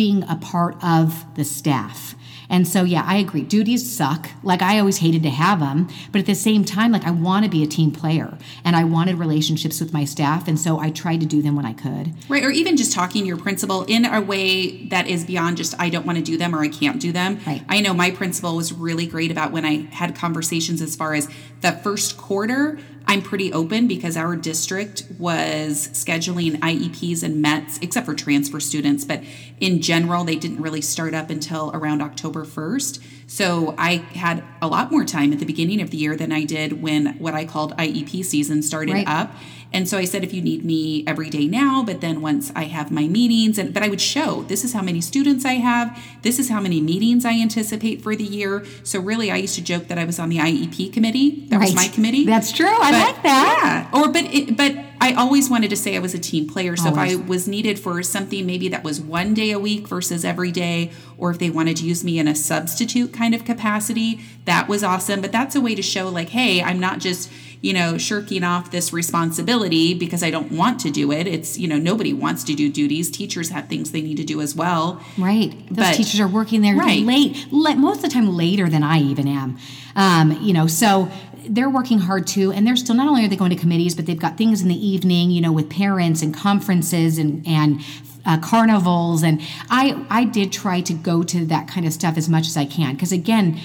being 0.00 0.22
a 0.30 0.36
part 0.36 0.82
of 0.82 1.26
the 1.34 1.44
staff 1.44 2.14
and 2.50 2.66
so, 2.66 2.82
yeah, 2.82 3.04
I 3.06 3.16
agree. 3.16 3.42
Duties 3.42 3.90
suck. 3.90 4.28
Like, 4.42 4.60
I 4.60 4.80
always 4.80 4.98
hated 4.98 5.22
to 5.22 5.30
have 5.30 5.60
them. 5.60 5.88
But 6.10 6.18
at 6.18 6.26
the 6.26 6.34
same 6.34 6.64
time, 6.64 6.90
like, 6.90 7.04
I 7.04 7.12
want 7.12 7.44
to 7.44 7.50
be 7.50 7.62
a 7.62 7.66
team 7.66 7.92
player 7.92 8.36
and 8.64 8.74
I 8.74 8.82
wanted 8.82 9.18
relationships 9.18 9.80
with 9.80 9.92
my 9.92 10.04
staff. 10.04 10.48
And 10.48 10.58
so 10.58 10.80
I 10.80 10.90
tried 10.90 11.20
to 11.20 11.26
do 11.26 11.40
them 11.40 11.54
when 11.54 11.64
I 11.64 11.72
could. 11.72 12.12
Right. 12.28 12.44
Or 12.44 12.50
even 12.50 12.76
just 12.76 12.92
talking 12.92 13.22
to 13.22 13.28
your 13.28 13.36
principal 13.36 13.84
in 13.84 14.04
a 14.04 14.20
way 14.20 14.84
that 14.88 15.06
is 15.06 15.24
beyond 15.24 15.58
just, 15.58 15.80
I 15.80 15.90
don't 15.90 16.04
want 16.04 16.18
to 16.18 16.24
do 16.24 16.36
them 16.36 16.52
or 16.52 16.60
I 16.60 16.68
can't 16.68 17.00
do 17.00 17.12
them. 17.12 17.38
Right. 17.46 17.62
I 17.68 17.80
know 17.80 17.94
my 17.94 18.10
principal 18.10 18.56
was 18.56 18.72
really 18.72 19.06
great 19.06 19.30
about 19.30 19.52
when 19.52 19.64
I 19.64 19.86
had 19.92 20.16
conversations 20.16 20.82
as 20.82 20.96
far 20.96 21.14
as 21.14 21.28
the 21.60 21.70
first 21.70 22.16
quarter. 22.16 22.80
I'm 23.06 23.22
pretty 23.22 23.52
open 23.52 23.88
because 23.88 24.16
our 24.16 24.36
district 24.36 25.04
was 25.18 25.88
scheduling 25.88 26.58
IEPs 26.60 27.22
and 27.22 27.42
METs, 27.42 27.78
except 27.82 28.06
for 28.06 28.14
transfer 28.14 28.60
students, 28.60 29.04
but 29.04 29.22
in 29.58 29.82
general, 29.82 30.24
they 30.24 30.36
didn't 30.36 30.62
really 30.62 30.80
start 30.80 31.12
up 31.14 31.28
until 31.28 31.70
around 31.74 32.02
October 32.02 32.44
1st. 32.44 33.19
So 33.30 33.76
I 33.78 33.98
had 34.12 34.42
a 34.60 34.66
lot 34.66 34.90
more 34.90 35.04
time 35.04 35.32
at 35.32 35.38
the 35.38 35.46
beginning 35.46 35.80
of 35.80 35.90
the 35.90 35.96
year 35.96 36.16
than 36.16 36.32
I 36.32 36.42
did 36.42 36.82
when 36.82 37.16
what 37.18 37.32
I 37.32 37.44
called 37.44 37.76
IEP 37.76 38.24
season 38.24 38.60
started 38.60 38.92
right. 38.92 39.08
up. 39.08 39.32
And 39.72 39.88
so 39.88 39.98
I 39.98 40.04
said, 40.04 40.24
if 40.24 40.34
you 40.34 40.42
need 40.42 40.64
me 40.64 41.04
every 41.06 41.30
day 41.30 41.46
now, 41.46 41.84
but 41.84 42.00
then 42.00 42.22
once 42.22 42.50
I 42.56 42.64
have 42.64 42.90
my 42.90 43.06
meetings, 43.06 43.56
and 43.56 43.72
but 43.72 43.84
I 43.84 43.88
would 43.88 44.00
show 44.00 44.42
this 44.42 44.64
is 44.64 44.72
how 44.72 44.82
many 44.82 45.00
students 45.00 45.44
I 45.44 45.54
have, 45.54 45.96
this 46.22 46.40
is 46.40 46.48
how 46.48 46.60
many 46.60 46.80
meetings 46.80 47.24
I 47.24 47.34
anticipate 47.40 48.02
for 48.02 48.16
the 48.16 48.24
year. 48.24 48.66
So 48.82 48.98
really, 48.98 49.30
I 49.30 49.36
used 49.36 49.54
to 49.54 49.62
joke 49.62 49.86
that 49.86 49.96
I 49.96 50.04
was 50.04 50.18
on 50.18 50.28
the 50.28 50.38
IEP 50.38 50.92
committee. 50.92 51.46
That 51.50 51.58
right. 51.58 51.66
was 51.66 51.76
my 51.76 51.86
committee. 51.86 52.26
That's 52.26 52.50
true. 52.50 52.66
I 52.66 52.90
but, 52.90 53.14
like 53.14 53.22
that. 53.22 53.90
Yeah. 53.92 54.00
Or 54.00 54.08
but 54.08 54.24
it, 54.24 54.56
but 54.56 54.74
I 55.00 55.14
always 55.14 55.48
wanted 55.48 55.70
to 55.70 55.76
say 55.76 55.96
I 55.96 55.98
was 55.98 56.14
a 56.14 56.18
team 56.18 56.46
player. 56.46 56.76
So 56.76 56.90
always. 56.90 57.14
if 57.14 57.20
I 57.20 57.22
was 57.24 57.48
needed 57.48 57.78
for 57.78 58.02
something 58.02 58.44
maybe 58.44 58.68
that 58.68 58.84
was 58.84 59.00
one 59.00 59.32
day 59.32 59.50
a 59.50 59.58
week 59.58 59.88
versus 59.88 60.24
every 60.24 60.52
day, 60.52 60.90
or 61.16 61.30
if 61.30 61.38
they 61.38 61.50
wanted 61.50 61.78
to 61.78 61.86
use 61.86 62.04
me 62.04 62.18
in 62.18 62.28
a 62.28 62.34
substitute 62.34 63.12
kind 63.12 63.34
of 63.34 63.44
capacity, 63.44 64.20
that 64.44 64.68
was 64.68 64.84
awesome. 64.84 65.20
But 65.20 65.32
that's 65.32 65.54
a 65.56 65.60
way 65.60 65.74
to 65.74 65.82
show 65.82 66.08
like, 66.08 66.30
hey, 66.30 66.62
I'm 66.62 66.78
not 66.78 66.98
just 66.98 67.30
you 67.62 67.74
know, 67.74 67.98
shirking 67.98 68.42
off 68.42 68.70
this 68.70 68.92
responsibility 68.92 69.92
because 69.92 70.22
I 70.22 70.30
don't 70.30 70.50
want 70.52 70.80
to 70.80 70.90
do 70.90 71.12
it. 71.12 71.26
It's, 71.26 71.58
you 71.58 71.68
know, 71.68 71.76
nobody 71.76 72.12
wants 72.12 72.42
to 72.44 72.54
do 72.54 72.70
duties. 72.70 73.10
Teachers 73.10 73.50
have 73.50 73.68
things 73.68 73.92
they 73.92 74.00
need 74.00 74.16
to 74.16 74.24
do 74.24 74.40
as 74.40 74.54
well. 74.54 75.04
Right. 75.18 75.50
Those 75.68 75.88
but, 75.88 75.94
teachers 75.94 76.20
are 76.20 76.28
working 76.28 76.62
there 76.62 76.74
right. 76.74 77.02
late, 77.02 77.46
most 77.50 77.96
of 77.96 78.02
the 78.02 78.08
time 78.08 78.34
later 78.34 78.68
than 78.68 78.82
I 78.82 79.00
even 79.00 79.28
am. 79.28 79.58
Um, 79.94 80.38
you 80.40 80.54
know, 80.54 80.66
so 80.66 81.10
they're 81.48 81.70
working 81.70 81.98
hard 81.98 82.26
too 82.26 82.52
and 82.52 82.66
they're 82.66 82.76
still 82.76 82.94
not 82.94 83.08
only 83.08 83.24
are 83.24 83.28
they 83.28 83.36
going 83.36 83.50
to 83.50 83.56
committees 83.56 83.94
but 83.94 84.06
they've 84.06 84.18
got 84.18 84.36
things 84.36 84.62
in 84.62 84.68
the 84.68 84.86
evening 84.86 85.30
you 85.30 85.40
know 85.40 85.52
with 85.52 85.68
parents 85.70 86.22
and 86.22 86.34
conferences 86.34 87.18
and 87.18 87.46
and 87.46 87.80
uh, 88.26 88.38
carnivals 88.40 89.22
and 89.22 89.40
i 89.70 90.04
i 90.10 90.24
did 90.24 90.52
try 90.52 90.80
to 90.80 90.92
go 90.92 91.22
to 91.22 91.46
that 91.46 91.66
kind 91.66 91.86
of 91.86 91.92
stuff 91.92 92.16
as 92.16 92.28
much 92.28 92.46
as 92.46 92.56
i 92.56 92.64
can 92.64 92.94
because 92.94 93.12
again 93.12 93.58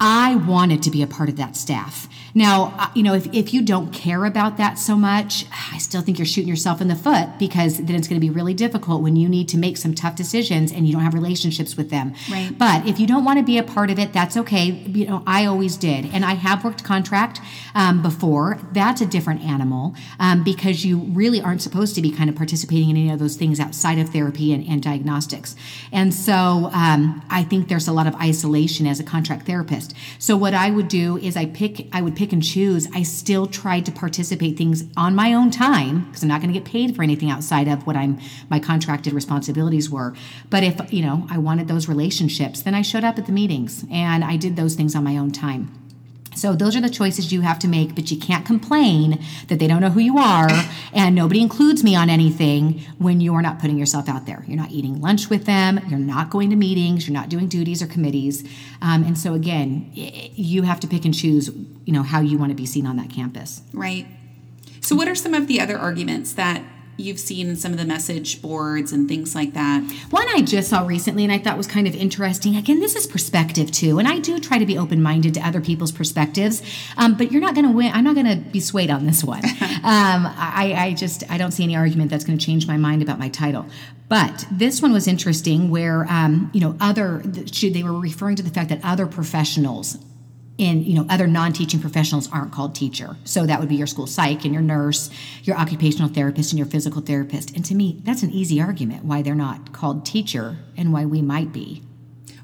i 0.00 0.34
wanted 0.36 0.82
to 0.82 0.90
be 0.90 1.02
a 1.02 1.06
part 1.06 1.28
of 1.28 1.36
that 1.36 1.56
staff 1.56 2.08
now, 2.34 2.74
uh, 2.78 2.88
you 2.94 3.04
know, 3.04 3.14
if, 3.14 3.32
if 3.32 3.54
you 3.54 3.62
don't 3.62 3.92
care 3.92 4.24
about 4.24 4.56
that 4.56 4.74
so 4.74 4.96
much, 4.96 5.46
I 5.72 5.78
still 5.78 6.02
think 6.02 6.18
you're 6.18 6.26
shooting 6.26 6.48
yourself 6.48 6.80
in 6.80 6.88
the 6.88 6.96
foot 6.96 7.38
because 7.38 7.78
then 7.78 7.94
it's 7.94 8.08
going 8.08 8.20
to 8.20 8.26
be 8.26 8.30
really 8.30 8.54
difficult 8.54 9.02
when 9.02 9.14
you 9.14 9.28
need 9.28 9.48
to 9.50 9.56
make 9.56 9.76
some 9.76 9.94
tough 9.94 10.16
decisions 10.16 10.72
and 10.72 10.84
you 10.86 10.92
don't 10.92 11.02
have 11.02 11.14
relationships 11.14 11.76
with 11.76 11.90
them. 11.90 12.12
Right. 12.28 12.50
But 12.58 12.88
if 12.88 12.98
you 12.98 13.06
don't 13.06 13.24
want 13.24 13.38
to 13.38 13.44
be 13.44 13.56
a 13.56 13.62
part 13.62 13.88
of 13.88 14.00
it, 14.00 14.12
that's 14.12 14.36
okay. 14.36 14.64
You 14.64 15.06
know, 15.06 15.22
I 15.28 15.46
always 15.46 15.76
did. 15.76 16.06
And 16.06 16.24
I 16.24 16.34
have 16.34 16.64
worked 16.64 16.82
contract 16.82 17.40
um, 17.76 18.02
before. 18.02 18.58
That's 18.72 19.00
a 19.00 19.06
different 19.06 19.42
animal 19.42 19.94
um, 20.18 20.42
because 20.42 20.84
you 20.84 20.98
really 20.98 21.40
aren't 21.40 21.62
supposed 21.62 21.94
to 21.94 22.02
be 22.02 22.10
kind 22.10 22.28
of 22.28 22.34
participating 22.34 22.90
in 22.90 22.96
any 22.96 23.10
of 23.10 23.20
those 23.20 23.36
things 23.36 23.60
outside 23.60 24.00
of 24.00 24.08
therapy 24.08 24.52
and, 24.52 24.66
and 24.66 24.82
diagnostics. 24.82 25.54
And 25.92 26.12
so 26.12 26.68
um, 26.72 27.22
I 27.30 27.44
think 27.44 27.68
there's 27.68 27.86
a 27.86 27.92
lot 27.92 28.08
of 28.08 28.16
isolation 28.16 28.88
as 28.88 28.98
a 28.98 29.04
contract 29.04 29.46
therapist. 29.46 29.83
So 30.18 30.36
what 30.36 30.54
I 30.54 30.70
would 30.70 30.88
do 30.88 31.18
is 31.18 31.36
I 31.36 31.46
pick, 31.46 31.88
I 31.92 32.00
would 32.00 32.16
pick 32.16 32.32
and 32.32 32.42
choose, 32.42 32.88
I 32.94 33.02
still 33.02 33.46
tried 33.46 33.84
to 33.86 33.92
participate 33.92 34.56
things 34.56 34.84
on 34.96 35.14
my 35.14 35.34
own 35.34 35.50
time 35.50 36.04
because 36.04 36.22
I'm 36.22 36.28
not 36.28 36.40
going 36.40 36.52
to 36.52 36.58
get 36.58 36.68
paid 36.68 36.94
for 36.94 37.02
anything 37.02 37.30
outside 37.30 37.68
of 37.68 37.86
what 37.86 37.96
I'm 37.96 38.18
my 38.48 38.58
contracted 38.58 39.12
responsibilities 39.12 39.90
were. 39.90 40.14
But 40.50 40.62
if, 40.62 40.92
you 40.92 41.02
know, 41.02 41.26
I 41.30 41.38
wanted 41.38 41.68
those 41.68 41.88
relationships, 41.88 42.62
then 42.62 42.74
I 42.74 42.82
showed 42.82 43.04
up 43.04 43.18
at 43.18 43.26
the 43.26 43.32
meetings 43.32 43.84
and 43.90 44.24
I 44.24 44.36
did 44.36 44.56
those 44.56 44.74
things 44.74 44.94
on 44.94 45.04
my 45.04 45.16
own 45.16 45.30
time. 45.30 45.83
So 46.34 46.54
those 46.54 46.76
are 46.76 46.80
the 46.80 46.90
choices 46.90 47.32
you 47.32 47.42
have 47.42 47.58
to 47.60 47.68
make, 47.68 47.94
but 47.94 48.10
you 48.10 48.18
can't 48.18 48.44
complain 48.44 49.22
that 49.48 49.58
they 49.58 49.66
don't 49.66 49.80
know 49.80 49.90
who 49.90 50.00
you 50.00 50.18
are 50.18 50.48
and 50.92 51.14
nobody 51.14 51.40
includes 51.40 51.82
me 51.82 51.96
on 51.96 52.10
anything 52.10 52.80
when 52.98 53.20
you're 53.20 53.42
not 53.42 53.58
putting 53.58 53.78
yourself 53.78 54.08
out 54.08 54.26
there. 54.26 54.44
You're 54.46 54.56
not 54.56 54.70
eating 54.70 55.00
lunch 55.00 55.30
with 55.30 55.44
them, 55.46 55.80
you're 55.88 55.98
not 55.98 56.30
going 56.30 56.50
to 56.50 56.56
meetings, 56.56 57.06
you're 57.06 57.14
not 57.14 57.28
doing 57.28 57.48
duties 57.48 57.82
or 57.82 57.86
committees. 57.86 58.42
Um, 58.82 59.04
and 59.04 59.18
so 59.18 59.34
again, 59.34 59.90
you 59.92 60.62
have 60.62 60.80
to 60.80 60.86
pick 60.86 61.04
and 61.04 61.14
choose, 61.14 61.50
you 61.84 61.92
know, 61.92 62.02
how 62.02 62.20
you 62.20 62.38
want 62.38 62.50
to 62.50 62.56
be 62.56 62.66
seen 62.66 62.86
on 62.86 62.96
that 62.96 63.10
campus. 63.10 63.62
Right. 63.72 64.06
So 64.80 64.94
what 64.94 65.08
are 65.08 65.14
some 65.14 65.34
of 65.34 65.46
the 65.46 65.60
other 65.60 65.78
arguments 65.78 66.34
that 66.34 66.62
you've 66.96 67.18
seen 67.18 67.48
in 67.48 67.56
some 67.56 67.72
of 67.72 67.78
the 67.78 67.84
message 67.84 68.40
boards 68.42 68.92
and 68.92 69.08
things 69.08 69.34
like 69.34 69.54
that? 69.54 69.82
One 70.10 70.26
I 70.28 70.42
just 70.42 70.70
saw 70.70 70.86
recently 70.86 71.24
and 71.24 71.32
I 71.32 71.38
thought 71.38 71.56
was 71.56 71.66
kind 71.66 71.86
of 71.86 71.94
interesting. 71.94 72.56
Again, 72.56 72.80
this 72.80 72.96
is 72.96 73.06
perspective 73.06 73.70
too, 73.70 73.98
and 73.98 74.08
I 74.08 74.18
do 74.18 74.38
try 74.38 74.58
to 74.58 74.66
be 74.66 74.78
open 74.78 75.02
minded 75.02 75.34
to 75.34 75.40
other 75.40 75.60
people's 75.60 75.92
perspectives. 75.92 76.62
Um, 76.96 77.16
but 77.16 77.32
you're 77.32 77.40
not 77.40 77.54
going 77.54 77.66
to 77.66 77.72
win. 77.72 77.92
I'm 77.92 78.04
not 78.04 78.14
going 78.14 78.26
to 78.26 78.36
be 78.36 78.60
swayed 78.60 78.90
on 78.90 79.06
this 79.06 79.22
one. 79.24 79.44
um, 79.84 80.26
I, 80.36 80.74
I 80.76 80.94
just 80.94 81.30
I 81.30 81.38
don't 81.38 81.52
see 81.52 81.64
any 81.64 81.76
argument 81.76 82.10
that's 82.10 82.24
going 82.24 82.38
to 82.38 82.44
change 82.44 82.66
my 82.66 82.76
mind 82.76 83.02
about 83.02 83.18
my 83.18 83.28
title. 83.28 83.66
But 84.08 84.46
this 84.50 84.82
one 84.82 84.92
was 84.92 85.08
interesting, 85.08 85.70
where 85.70 86.06
um, 86.10 86.50
you 86.52 86.60
know 86.60 86.76
other 86.80 87.22
they 87.24 87.82
were 87.82 87.98
referring 87.98 88.36
to 88.36 88.42
the 88.42 88.50
fact 88.50 88.68
that 88.68 88.80
other 88.84 89.06
professionals 89.06 89.98
in 90.56 90.84
you 90.84 90.94
know 90.94 91.06
other 91.08 91.26
non-teaching 91.26 91.80
professionals 91.80 92.28
aren't 92.32 92.52
called 92.52 92.74
teacher. 92.74 93.16
So 93.24 93.46
that 93.46 93.60
would 93.60 93.68
be 93.68 93.76
your 93.76 93.86
school 93.86 94.06
psych 94.06 94.44
and 94.44 94.52
your 94.52 94.62
nurse 94.62 95.10
your 95.42 95.56
occupational 95.56 96.08
therapist 96.08 96.52
and 96.52 96.58
your 96.58 96.66
physical 96.66 97.00
therapist. 97.00 97.54
And 97.54 97.64
to 97.64 97.74
me 97.74 98.00
that's 98.04 98.22
an 98.22 98.30
easy 98.30 98.60
argument 98.60 99.04
why 99.04 99.22
they're 99.22 99.34
not 99.34 99.72
called 99.72 100.06
teacher 100.06 100.58
and 100.76 100.92
why 100.92 101.04
we 101.04 101.22
might 101.22 101.52
be. 101.52 101.82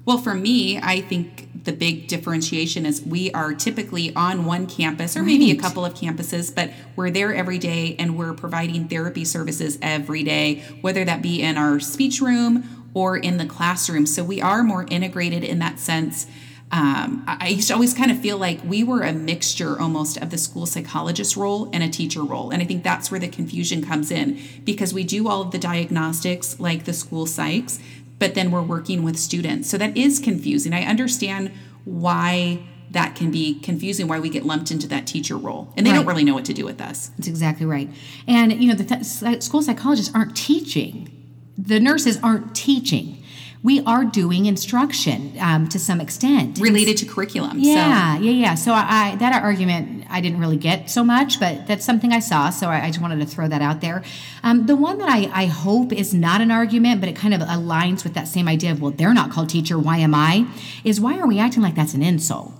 Well 0.04 0.18
for 0.18 0.34
me 0.34 0.78
i 0.82 1.00
think 1.00 1.48
the 1.64 1.72
big 1.72 2.08
differentiation 2.08 2.86
is 2.86 3.02
we 3.02 3.30
are 3.32 3.52
typically 3.52 4.14
on 4.16 4.46
one 4.46 4.66
campus 4.66 5.16
or 5.16 5.22
maybe 5.22 5.50
a 5.50 5.56
couple 5.56 5.84
of 5.84 5.92
campuses 5.94 6.52
but 6.52 6.70
we're 6.96 7.10
there 7.10 7.34
every 7.34 7.58
day 7.58 7.94
and 7.98 8.16
we're 8.16 8.32
providing 8.32 8.88
therapy 8.88 9.26
services 9.26 9.78
every 9.82 10.22
day 10.22 10.64
whether 10.80 11.04
that 11.04 11.20
be 11.20 11.42
in 11.42 11.58
our 11.58 11.78
speech 11.78 12.20
room 12.20 12.80
or 12.94 13.16
in 13.16 13.36
the 13.36 13.46
classroom. 13.46 14.06
So 14.06 14.24
we 14.24 14.40
are 14.40 14.62
more 14.62 14.86
integrated 14.90 15.44
in 15.44 15.58
that 15.60 15.78
sense 15.78 16.26
um, 16.72 17.24
I 17.26 17.48
used 17.48 17.68
to 17.68 17.74
always 17.74 17.92
kind 17.92 18.12
of 18.12 18.20
feel 18.20 18.38
like 18.38 18.60
we 18.64 18.84
were 18.84 19.02
a 19.02 19.12
mixture 19.12 19.80
almost 19.80 20.16
of 20.18 20.30
the 20.30 20.38
school 20.38 20.66
psychologist 20.66 21.36
role 21.36 21.68
and 21.72 21.82
a 21.82 21.88
teacher 21.88 22.22
role. 22.22 22.50
And 22.50 22.62
I 22.62 22.64
think 22.64 22.84
that's 22.84 23.10
where 23.10 23.18
the 23.18 23.28
confusion 23.28 23.84
comes 23.84 24.12
in 24.12 24.40
because 24.64 24.94
we 24.94 25.02
do 25.02 25.26
all 25.26 25.42
of 25.42 25.50
the 25.50 25.58
diagnostics 25.58 26.60
like 26.60 26.84
the 26.84 26.92
school 26.92 27.26
psychs, 27.26 27.80
but 28.20 28.34
then 28.34 28.52
we're 28.52 28.62
working 28.62 29.02
with 29.02 29.16
students. 29.16 29.68
So 29.68 29.78
that 29.78 29.96
is 29.96 30.20
confusing. 30.20 30.72
I 30.72 30.82
understand 30.82 31.50
why 31.84 32.60
that 32.92 33.16
can 33.16 33.30
be 33.32 33.58
confusing 33.60 34.06
why 34.06 34.20
we 34.20 34.28
get 34.28 34.44
lumped 34.44 34.70
into 34.70 34.86
that 34.88 35.06
teacher 35.06 35.36
role 35.36 35.72
and 35.76 35.86
they 35.86 35.90
right. 35.90 35.96
don't 35.96 36.06
really 36.06 36.24
know 36.24 36.34
what 36.34 36.44
to 36.44 36.52
do 36.52 36.64
with 36.64 36.80
us 36.80 37.12
that's 37.16 37.28
exactly 37.28 37.64
right 37.64 37.88
and 38.26 38.52
you 38.52 38.68
know 38.68 38.74
the 38.74 38.84
th- 38.84 39.42
school 39.42 39.62
psychologists 39.62 40.12
aren't 40.12 40.36
teaching 40.36 41.08
the 41.56 41.78
nurses 41.78 42.18
aren't 42.20 42.52
teaching 42.54 43.19
we 43.62 43.82
are 43.84 44.04
doing 44.04 44.46
instruction 44.46 45.34
um, 45.38 45.68
to 45.68 45.78
some 45.78 46.00
extent 46.00 46.58
related 46.58 46.96
to 46.98 47.06
curriculum. 47.06 47.58
Yeah, 47.58 48.16
so. 48.16 48.22
yeah, 48.22 48.30
yeah. 48.30 48.54
So 48.54 48.72
I, 48.72 49.16
that 49.16 49.42
argument 49.42 50.06
I 50.08 50.20
didn't 50.20 50.40
really 50.40 50.56
get 50.56 50.88
so 50.88 51.04
much, 51.04 51.38
but 51.38 51.66
that's 51.66 51.84
something 51.84 52.12
I 52.12 52.20
saw. 52.20 52.50
So 52.50 52.68
I, 52.68 52.84
I 52.84 52.86
just 52.88 53.00
wanted 53.00 53.20
to 53.20 53.26
throw 53.26 53.48
that 53.48 53.60
out 53.60 53.80
there. 53.80 54.02
Um, 54.42 54.66
the 54.66 54.76
one 54.76 54.98
that 54.98 55.08
I, 55.08 55.30
I 55.32 55.46
hope 55.46 55.92
is 55.92 56.14
not 56.14 56.40
an 56.40 56.50
argument, 56.50 57.00
but 57.00 57.08
it 57.08 57.16
kind 57.16 57.34
of 57.34 57.40
aligns 57.42 58.02
with 58.02 58.14
that 58.14 58.28
same 58.28 58.48
idea 58.48 58.72
of 58.72 58.80
well, 58.80 58.92
they're 58.92 59.14
not 59.14 59.30
called 59.30 59.50
teacher. 59.50 59.78
Why 59.78 59.98
am 59.98 60.14
I? 60.14 60.46
Is 60.82 61.00
why 61.00 61.18
are 61.18 61.26
we 61.26 61.38
acting 61.38 61.62
like 61.62 61.74
that's 61.74 61.94
an 61.94 62.02
insult? 62.02 62.52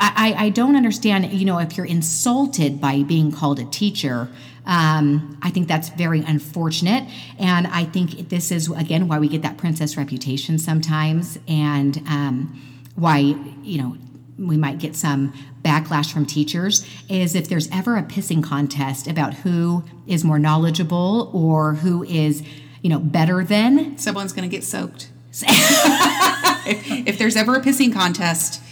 I, 0.00 0.34
I 0.36 0.48
don't 0.50 0.76
understand, 0.76 1.32
you 1.32 1.44
know, 1.44 1.58
if 1.58 1.76
you're 1.76 1.86
insulted 1.86 2.80
by 2.80 3.02
being 3.02 3.32
called 3.32 3.58
a 3.58 3.64
teacher, 3.64 4.28
um, 4.66 5.38
I 5.42 5.50
think 5.50 5.66
that's 5.66 5.88
very 5.88 6.20
unfortunate. 6.20 7.08
And 7.38 7.66
I 7.66 7.84
think 7.84 8.28
this 8.28 8.52
is, 8.52 8.70
again, 8.70 9.08
why 9.08 9.18
we 9.18 9.28
get 9.28 9.42
that 9.42 9.56
princess 9.56 9.96
reputation 9.96 10.58
sometimes 10.58 11.38
and 11.48 11.96
um, 12.06 12.62
why, 12.94 13.18
you 13.62 13.78
know, 13.82 13.96
we 14.38 14.56
might 14.56 14.78
get 14.78 14.94
some 14.94 15.32
backlash 15.62 16.12
from 16.12 16.24
teachers 16.24 16.86
is 17.08 17.34
if 17.34 17.48
there's 17.48 17.68
ever 17.70 17.96
a 17.96 18.02
pissing 18.02 18.44
contest 18.44 19.08
about 19.08 19.34
who 19.34 19.82
is 20.06 20.22
more 20.22 20.38
knowledgeable 20.38 21.30
or 21.32 21.74
who 21.74 22.04
is, 22.04 22.44
you 22.82 22.90
know, 22.90 23.00
better 23.00 23.42
than. 23.42 23.98
Someone's 23.98 24.32
going 24.32 24.48
to 24.48 24.54
get 24.54 24.62
soaked. 24.62 25.10
if, 25.42 27.08
if 27.08 27.18
there's 27.18 27.36
ever 27.36 27.56
a 27.56 27.60
pissing 27.60 27.92
contest, 27.92 28.62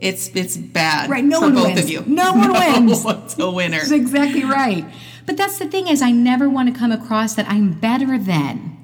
it's 0.00 0.28
it's 0.34 0.56
bad 0.56 1.10
right, 1.10 1.24
no 1.24 1.40
one 1.40 1.54
both 1.54 1.64
wins. 1.66 1.80
of 1.80 1.90
you. 1.90 2.04
No 2.06 2.32
one 2.34 2.52
wins. 2.52 3.04
What's 3.04 3.38
a 3.38 3.50
winner? 3.50 3.78
That's 3.78 3.90
exactly 3.90 4.44
right. 4.44 4.84
But 5.26 5.36
that's 5.36 5.58
the 5.58 5.66
thing 5.66 5.88
is 5.88 6.02
I 6.02 6.10
never 6.10 6.48
want 6.48 6.72
to 6.72 6.78
come 6.78 6.90
across 6.92 7.34
that 7.34 7.48
I'm 7.48 7.72
better 7.72 8.18
than 8.18 8.76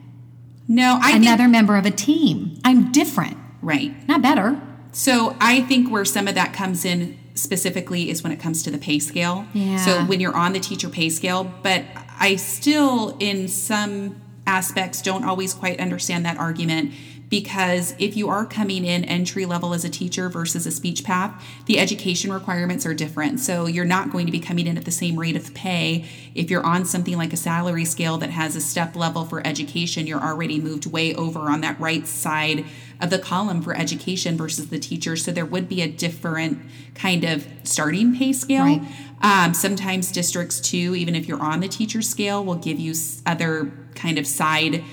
no, 0.69 0.99
I 1.01 1.13
another 1.17 1.45
think, 1.45 1.53
member 1.53 1.77
of 1.77 1.87
a 1.87 1.91
team. 1.91 2.59
I'm 2.65 2.93
different. 2.93 3.37
Right. 3.63 4.07
Not 4.09 4.23
better. 4.23 4.61
So 4.93 5.37
I 5.41 5.63
think 5.63 5.91
where 5.91 6.05
some 6.05 6.27
of 6.29 6.35
that 6.35 6.53
comes 6.53 6.85
in 6.85 7.19
specifically 7.35 8.11
is 8.11 8.23
when 8.23 8.33
it 8.33 8.41
comes 8.41 8.63
to 8.65 8.71
the 8.71 8.79
pay 8.79 8.99
scale. 8.99 9.47
Yeah. 9.53 9.77
So 9.79 10.05
when 10.05 10.21
you're 10.21 10.37
on 10.37 10.53
the 10.53 10.61
teacher 10.61 10.89
pay 10.89 11.09
scale, 11.11 11.53
but 11.63 11.85
I 12.19 12.37
still 12.37 13.17
in 13.19 13.49
some 13.49 14.21
aspects 14.47 15.03
don't 15.03 15.25
always 15.25 15.55
quite 15.55 15.81
understand 15.81 16.25
that 16.25 16.39
argument 16.39 16.93
because 17.29 17.95
if 17.99 18.17
you 18.17 18.29
are 18.29 18.47
coming 18.47 18.85
in 18.85 19.05
entry 19.05 19.47
level 19.47 19.75
as 19.75 19.85
a 19.85 19.89
teacher 19.91 20.29
versus 20.29 20.67
a 20.67 20.71
speech 20.71 21.03
path, 21.03 21.45
the 21.67 21.79
education 21.79 22.33
requirements 22.33 22.87
are 22.87 22.95
different. 22.95 23.41
So 23.41 23.67
you're 23.67 23.85
not 23.85 24.11
going 24.11 24.27
to 24.27 24.33
be 24.33 24.39
coming 24.39 24.67
in 24.67 24.79
at 24.79 24.85
the 24.85 24.93
same 24.93 25.19
rate 25.19 25.37
of 25.37 25.53
pay. 25.53 26.05
If 26.35 26.51
you're 26.51 26.65
on 26.65 26.85
something 26.85 27.17
like 27.17 27.33
a 27.33 27.37
salary 27.37 27.85
scale 27.85 28.17
that 28.19 28.31
has 28.31 28.55
a 28.55 28.61
step 28.61 28.95
level 28.95 29.25
for 29.25 29.45
education, 29.45 30.07
you're 30.07 30.23
already 30.23 30.61
moved 30.61 30.87
way 30.87 31.15
over 31.15 31.41
on 31.51 31.63
that 31.63 31.81
right 31.81 32.07
side 32.07 32.65
of 33.01 33.11
the 33.11 33.19
column 33.19 33.61
for 33.61 33.77
education 33.77 34.37
versus 34.37 34.69
the 34.69 34.79
teacher. 34.79 35.17
So 35.17 35.33
there 35.33 35.45
would 35.45 35.69
be 35.69 35.83
a 35.83 35.89
different 35.89 36.61
kind 36.95 37.25
of 37.25 37.47
starting 37.65 38.17
pay 38.17 38.33
scale. 38.33 38.65
Right. 38.65 38.83
Um, 39.23 39.55
sometimes 39.55 40.13
districts, 40.13 40.61
too, 40.61 40.95
even 40.95 41.15
if 41.15 41.27
you're 41.27 41.43
on 41.43 41.61
the 41.61 41.69
teacher 41.69 42.03
scale, 42.03 42.45
will 42.45 42.55
give 42.55 42.79
you 42.79 42.95
other 43.25 43.73
kind 43.95 44.19
of 44.19 44.27
side 44.27 44.85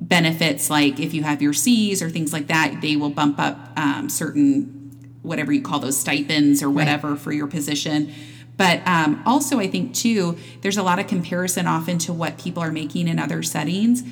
benefits 0.00 0.70
like 0.70 1.00
if 1.00 1.12
you 1.12 1.22
have 1.24 1.42
your 1.42 1.52
C's 1.52 2.02
or 2.02 2.10
things 2.10 2.32
like 2.32 2.46
that, 2.48 2.80
they 2.80 2.96
will 2.96 3.10
bump 3.10 3.38
up 3.38 3.72
um, 3.76 4.08
certain 4.08 4.74
whatever 5.22 5.52
you 5.52 5.60
call 5.62 5.78
those 5.78 5.96
stipends 5.96 6.62
or 6.62 6.70
whatever 6.70 7.10
right. 7.10 7.18
for 7.18 7.32
your 7.32 7.46
position. 7.46 8.12
But 8.56 8.86
um, 8.86 9.22
also, 9.24 9.60
I 9.60 9.68
think 9.68 9.94
too, 9.94 10.36
there's 10.62 10.76
a 10.76 10.82
lot 10.82 10.98
of 10.98 11.06
comparison 11.06 11.66
often 11.66 11.98
to 11.98 12.12
what 12.12 12.38
people 12.38 12.62
are 12.62 12.72
making 12.72 13.06
in 13.06 13.18
other 13.18 13.42
settings. 13.42 14.02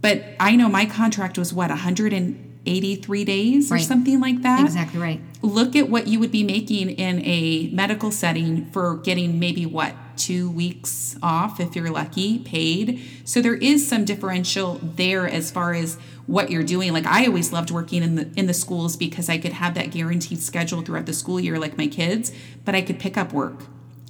But 0.00 0.22
I 0.38 0.54
know 0.54 0.68
my 0.68 0.84
contract 0.84 1.38
was 1.38 1.54
what 1.54 1.70
183 1.70 3.24
days 3.24 3.72
or 3.72 3.78
something 3.78 4.20
like 4.20 4.42
that. 4.42 4.60
Exactly 4.64 5.00
right. 5.00 5.20
Look 5.40 5.74
at 5.76 5.88
what 5.88 6.08
you 6.08 6.20
would 6.20 6.30
be 6.30 6.42
making 6.42 6.90
in 6.90 7.24
a 7.24 7.70
medical 7.72 8.10
setting 8.10 8.70
for 8.70 8.96
getting 8.96 9.38
maybe 9.38 9.64
what 9.64 9.94
two 10.16 10.50
weeks 10.50 11.16
off 11.22 11.60
if 11.60 11.74
you're 11.76 11.90
lucky, 11.90 12.38
paid. 12.40 13.02
So 13.24 13.40
there 13.40 13.54
is 13.54 13.86
some 13.86 14.04
differential 14.04 14.80
there 14.82 15.28
as 15.28 15.50
far 15.50 15.74
as 15.74 15.96
what 16.26 16.50
you're 16.50 16.62
doing. 16.62 16.92
Like 16.92 17.06
I 17.06 17.26
always 17.26 17.52
loved 17.52 17.70
working 17.70 18.02
in 18.02 18.14
the 18.14 18.30
in 18.36 18.46
the 18.46 18.54
schools 18.54 18.96
because 18.96 19.28
I 19.28 19.38
could 19.38 19.52
have 19.52 19.74
that 19.74 19.90
guaranteed 19.90 20.40
schedule 20.40 20.82
throughout 20.82 21.06
the 21.06 21.12
school 21.12 21.38
year 21.38 21.58
like 21.58 21.76
my 21.76 21.86
kids, 21.86 22.32
but 22.64 22.74
I 22.74 22.82
could 22.82 22.98
pick 22.98 23.16
up 23.16 23.32
work 23.32 23.60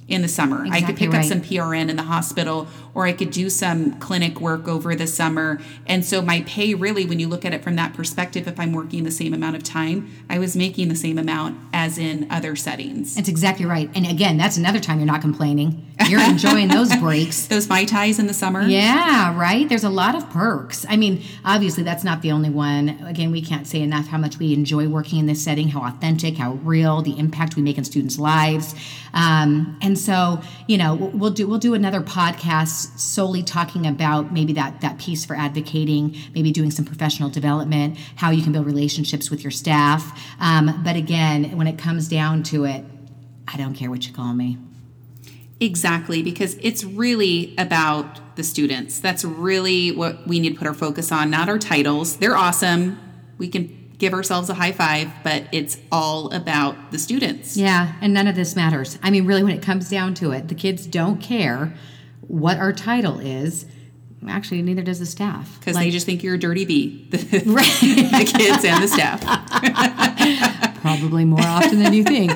in 0.07 0.21
the 0.21 0.27
summer. 0.27 0.65
Exactly 0.65 0.83
I 0.83 0.87
could 0.87 0.97
pick 0.97 1.11
right. 1.11 1.19
up 1.19 1.25
some 1.25 1.41
PRN 1.41 1.89
in 1.89 1.95
the 1.95 2.03
hospital 2.03 2.67
or 2.95 3.05
I 3.05 3.11
could 3.11 3.29
do 3.29 3.49
some 3.49 3.99
clinic 3.99 4.39
work 4.39 4.67
over 4.67 4.95
the 4.95 5.05
summer. 5.05 5.59
And 5.85 6.03
so 6.03 6.21
my 6.21 6.41
pay 6.47 6.73
really 6.73 7.05
when 7.05 7.19
you 7.19 7.27
look 7.27 7.45
at 7.45 7.53
it 7.53 7.63
from 7.63 7.75
that 7.75 7.93
perspective 7.93 8.47
if 8.47 8.59
I'm 8.59 8.71
working 8.71 9.03
the 9.03 9.11
same 9.11 9.33
amount 9.33 9.57
of 9.57 9.63
time, 9.63 10.09
I 10.29 10.39
was 10.39 10.55
making 10.55 10.87
the 10.87 10.95
same 10.95 11.17
amount 11.17 11.59
as 11.73 11.97
in 11.97 12.25
other 12.31 12.55
settings. 12.55 13.15
That's 13.15 13.29
exactly 13.29 13.65
right. 13.65 13.89
And 13.93 14.07
again, 14.07 14.37
that's 14.37 14.57
another 14.57 14.79
time 14.79 14.99
you're 14.99 15.05
not 15.05 15.21
complaining. 15.21 15.85
You're 16.07 16.21
enjoying 16.21 16.69
those 16.69 16.95
breaks. 16.99 17.47
those 17.47 17.67
mai 17.67 17.83
tais 17.85 18.17
in 18.17 18.27
the 18.27 18.33
summer. 18.33 18.61
Yeah, 18.61 19.37
right. 19.37 19.67
There's 19.67 19.83
a 19.83 19.89
lot 19.89 20.15
of 20.15 20.29
perks. 20.29 20.85
I 20.87 20.95
mean, 20.95 21.21
obviously 21.43 21.83
that's 21.83 22.03
not 22.03 22.21
the 22.21 22.31
only 22.31 22.49
one. 22.49 22.89
Again, 23.05 23.31
we 23.31 23.41
can't 23.41 23.67
say 23.67 23.81
enough 23.81 24.07
how 24.07 24.17
much 24.17 24.39
we 24.39 24.53
enjoy 24.53 24.87
working 24.87 25.19
in 25.19 25.25
this 25.25 25.43
setting, 25.43 25.67
how 25.67 25.83
authentic, 25.83 26.37
how 26.37 26.53
real, 26.63 27.01
the 27.01 27.17
impact 27.19 27.55
we 27.55 27.61
make 27.61 27.77
in 27.77 27.83
students' 27.83 28.17
lives. 28.17 28.73
Um, 29.13 29.77
and 29.81 29.97
so, 29.97 30.41
you 30.67 30.77
know, 30.77 30.95
we'll 30.95 31.31
do 31.31 31.47
we'll 31.47 31.59
do 31.59 31.73
another 31.73 32.01
podcast 32.01 32.84
solely 32.95 33.43
talking 33.43 33.85
about 33.87 34.31
maybe 34.31 34.53
that 34.53 34.81
that 34.81 34.97
piece 34.97 35.25
for 35.25 35.35
advocating, 35.35 36.15
maybe 36.33 36.51
doing 36.51 36.71
some 36.71 36.85
professional 36.85 37.29
development, 37.29 37.97
how 38.15 38.31
you 38.31 38.43
can 38.43 38.51
build 38.51 38.65
relationships 38.65 39.29
with 39.29 39.43
your 39.43 39.51
staff. 39.51 40.21
Um, 40.39 40.81
but 40.83 40.95
again, 40.95 41.57
when 41.57 41.67
it 41.67 41.77
comes 41.77 42.07
down 42.07 42.43
to 42.43 42.65
it, 42.65 42.83
I 43.47 43.57
don't 43.57 43.73
care 43.73 43.89
what 43.89 44.07
you 44.07 44.13
call 44.13 44.33
me. 44.33 44.57
Exactly, 45.59 46.21
because 46.21 46.57
it's 46.61 46.83
really 46.83 47.55
about 47.57 48.35
the 48.35 48.43
students. 48.43 48.99
That's 48.99 49.23
really 49.23 49.91
what 49.91 50.27
we 50.27 50.39
need 50.39 50.49
to 50.49 50.55
put 50.55 50.67
our 50.67 50.73
focus 50.73 51.11
on, 51.11 51.29
not 51.29 51.47
our 51.47 51.57
titles. 51.57 52.17
They're 52.17 52.35
awesome. 52.35 52.99
We 53.37 53.47
can 53.47 53.93
give 53.97 54.13
ourselves 54.13 54.49
a 54.49 54.53
high 54.53 54.73
five, 54.73 55.09
but 55.23 55.45
it's 55.53 55.77
all 55.91 56.29
about 56.33 56.91
the 56.91 56.99
students. 56.99 57.55
Yeah, 57.55 57.93
and 58.01 58.13
none 58.13 58.27
of 58.27 58.35
this 58.35 58.55
matters. 58.55 58.99
I 59.01 59.09
mean, 59.09 59.25
really, 59.25 59.43
when 59.43 59.53
it 59.53 59.61
comes 59.61 59.89
down 59.89 60.13
to 60.15 60.31
it, 60.31 60.49
the 60.49 60.55
kids 60.55 60.85
don't 60.85 61.21
care 61.21 61.73
what 62.27 62.57
our 62.57 62.73
title 62.73 63.19
is. 63.19 63.65
Actually, 64.27 64.61
neither 64.63 64.81
does 64.81 64.99
the 64.99 65.05
staff. 65.05 65.59
Because 65.59 65.75
like, 65.75 65.85
they 65.85 65.91
just 65.91 66.05
think 66.05 66.23
you're 66.23 66.35
a 66.35 66.39
dirty 66.39 66.65
bee, 66.65 67.07
the, 67.11 67.43
right. 67.45 67.79
the 67.81 68.31
kids 68.37 68.65
and 68.65 68.83
the 68.83 68.87
staff. 68.87 69.21
Probably 70.81 71.25
more 71.25 71.41
often 71.41 71.79
than 71.79 71.93
you 71.93 72.03
think. 72.03 72.31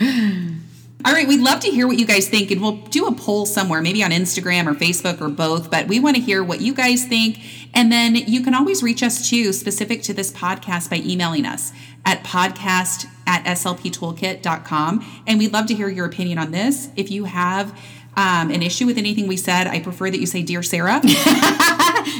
All 1.04 1.12
right, 1.12 1.28
we'd 1.28 1.40
love 1.40 1.60
to 1.60 1.70
hear 1.70 1.86
what 1.86 1.96
you 1.96 2.06
guys 2.06 2.28
think, 2.28 2.50
and 2.50 2.60
we'll 2.60 2.76
do 2.76 3.06
a 3.06 3.14
poll 3.14 3.46
somewhere, 3.46 3.80
maybe 3.80 4.02
on 4.02 4.10
Instagram 4.10 4.66
or 4.66 4.74
Facebook 4.74 5.20
or 5.20 5.28
both. 5.28 5.70
But 5.70 5.86
we 5.86 6.00
want 6.00 6.16
to 6.16 6.22
hear 6.22 6.42
what 6.42 6.60
you 6.60 6.74
guys 6.74 7.04
think. 7.04 7.38
And 7.72 7.92
then 7.92 8.16
you 8.16 8.42
can 8.42 8.52
always 8.52 8.82
reach 8.82 9.04
us 9.04 9.30
too, 9.30 9.52
specific 9.52 10.02
to 10.02 10.12
this 10.12 10.32
podcast, 10.32 10.90
by 10.90 10.96
emailing 10.96 11.46
us 11.46 11.72
at 12.04 12.24
podcast 12.24 13.06
at 13.28 13.44
slptoolkit.com. 13.44 15.22
And 15.26 15.38
we'd 15.38 15.52
love 15.52 15.66
to 15.66 15.74
hear 15.74 15.88
your 15.88 16.06
opinion 16.06 16.38
on 16.38 16.50
this. 16.50 16.88
If 16.96 17.12
you 17.12 17.24
have 17.24 17.78
um, 18.18 18.50
an 18.50 18.62
issue 18.62 18.84
with 18.86 18.98
anything 18.98 19.28
we 19.28 19.36
said, 19.36 19.68
I 19.68 19.78
prefer 19.80 20.10
that 20.10 20.18
you 20.18 20.26
say, 20.26 20.42
Dear 20.42 20.62
Sarah. 20.64 21.00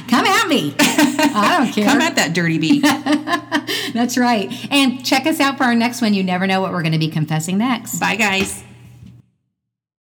Come 0.08 0.26
at 0.26 0.48
me. 0.48 0.74
I 0.78 1.56
don't 1.58 1.72
care. 1.74 1.86
Come 1.86 2.00
at 2.00 2.14
that 2.16 2.34
dirty 2.34 2.58
bee. 2.58 2.80
That's 3.92 4.16
right. 4.16 4.52
And 4.70 5.04
check 5.04 5.26
us 5.26 5.40
out 5.40 5.58
for 5.58 5.64
our 5.64 5.74
next 5.74 6.00
one. 6.00 6.14
You 6.14 6.22
never 6.22 6.46
know 6.46 6.60
what 6.60 6.72
we're 6.72 6.82
going 6.82 6.92
to 6.92 6.98
be 6.98 7.08
confessing 7.08 7.58
next. 7.58 7.98
Bye, 7.98 8.16
guys. 8.16 8.62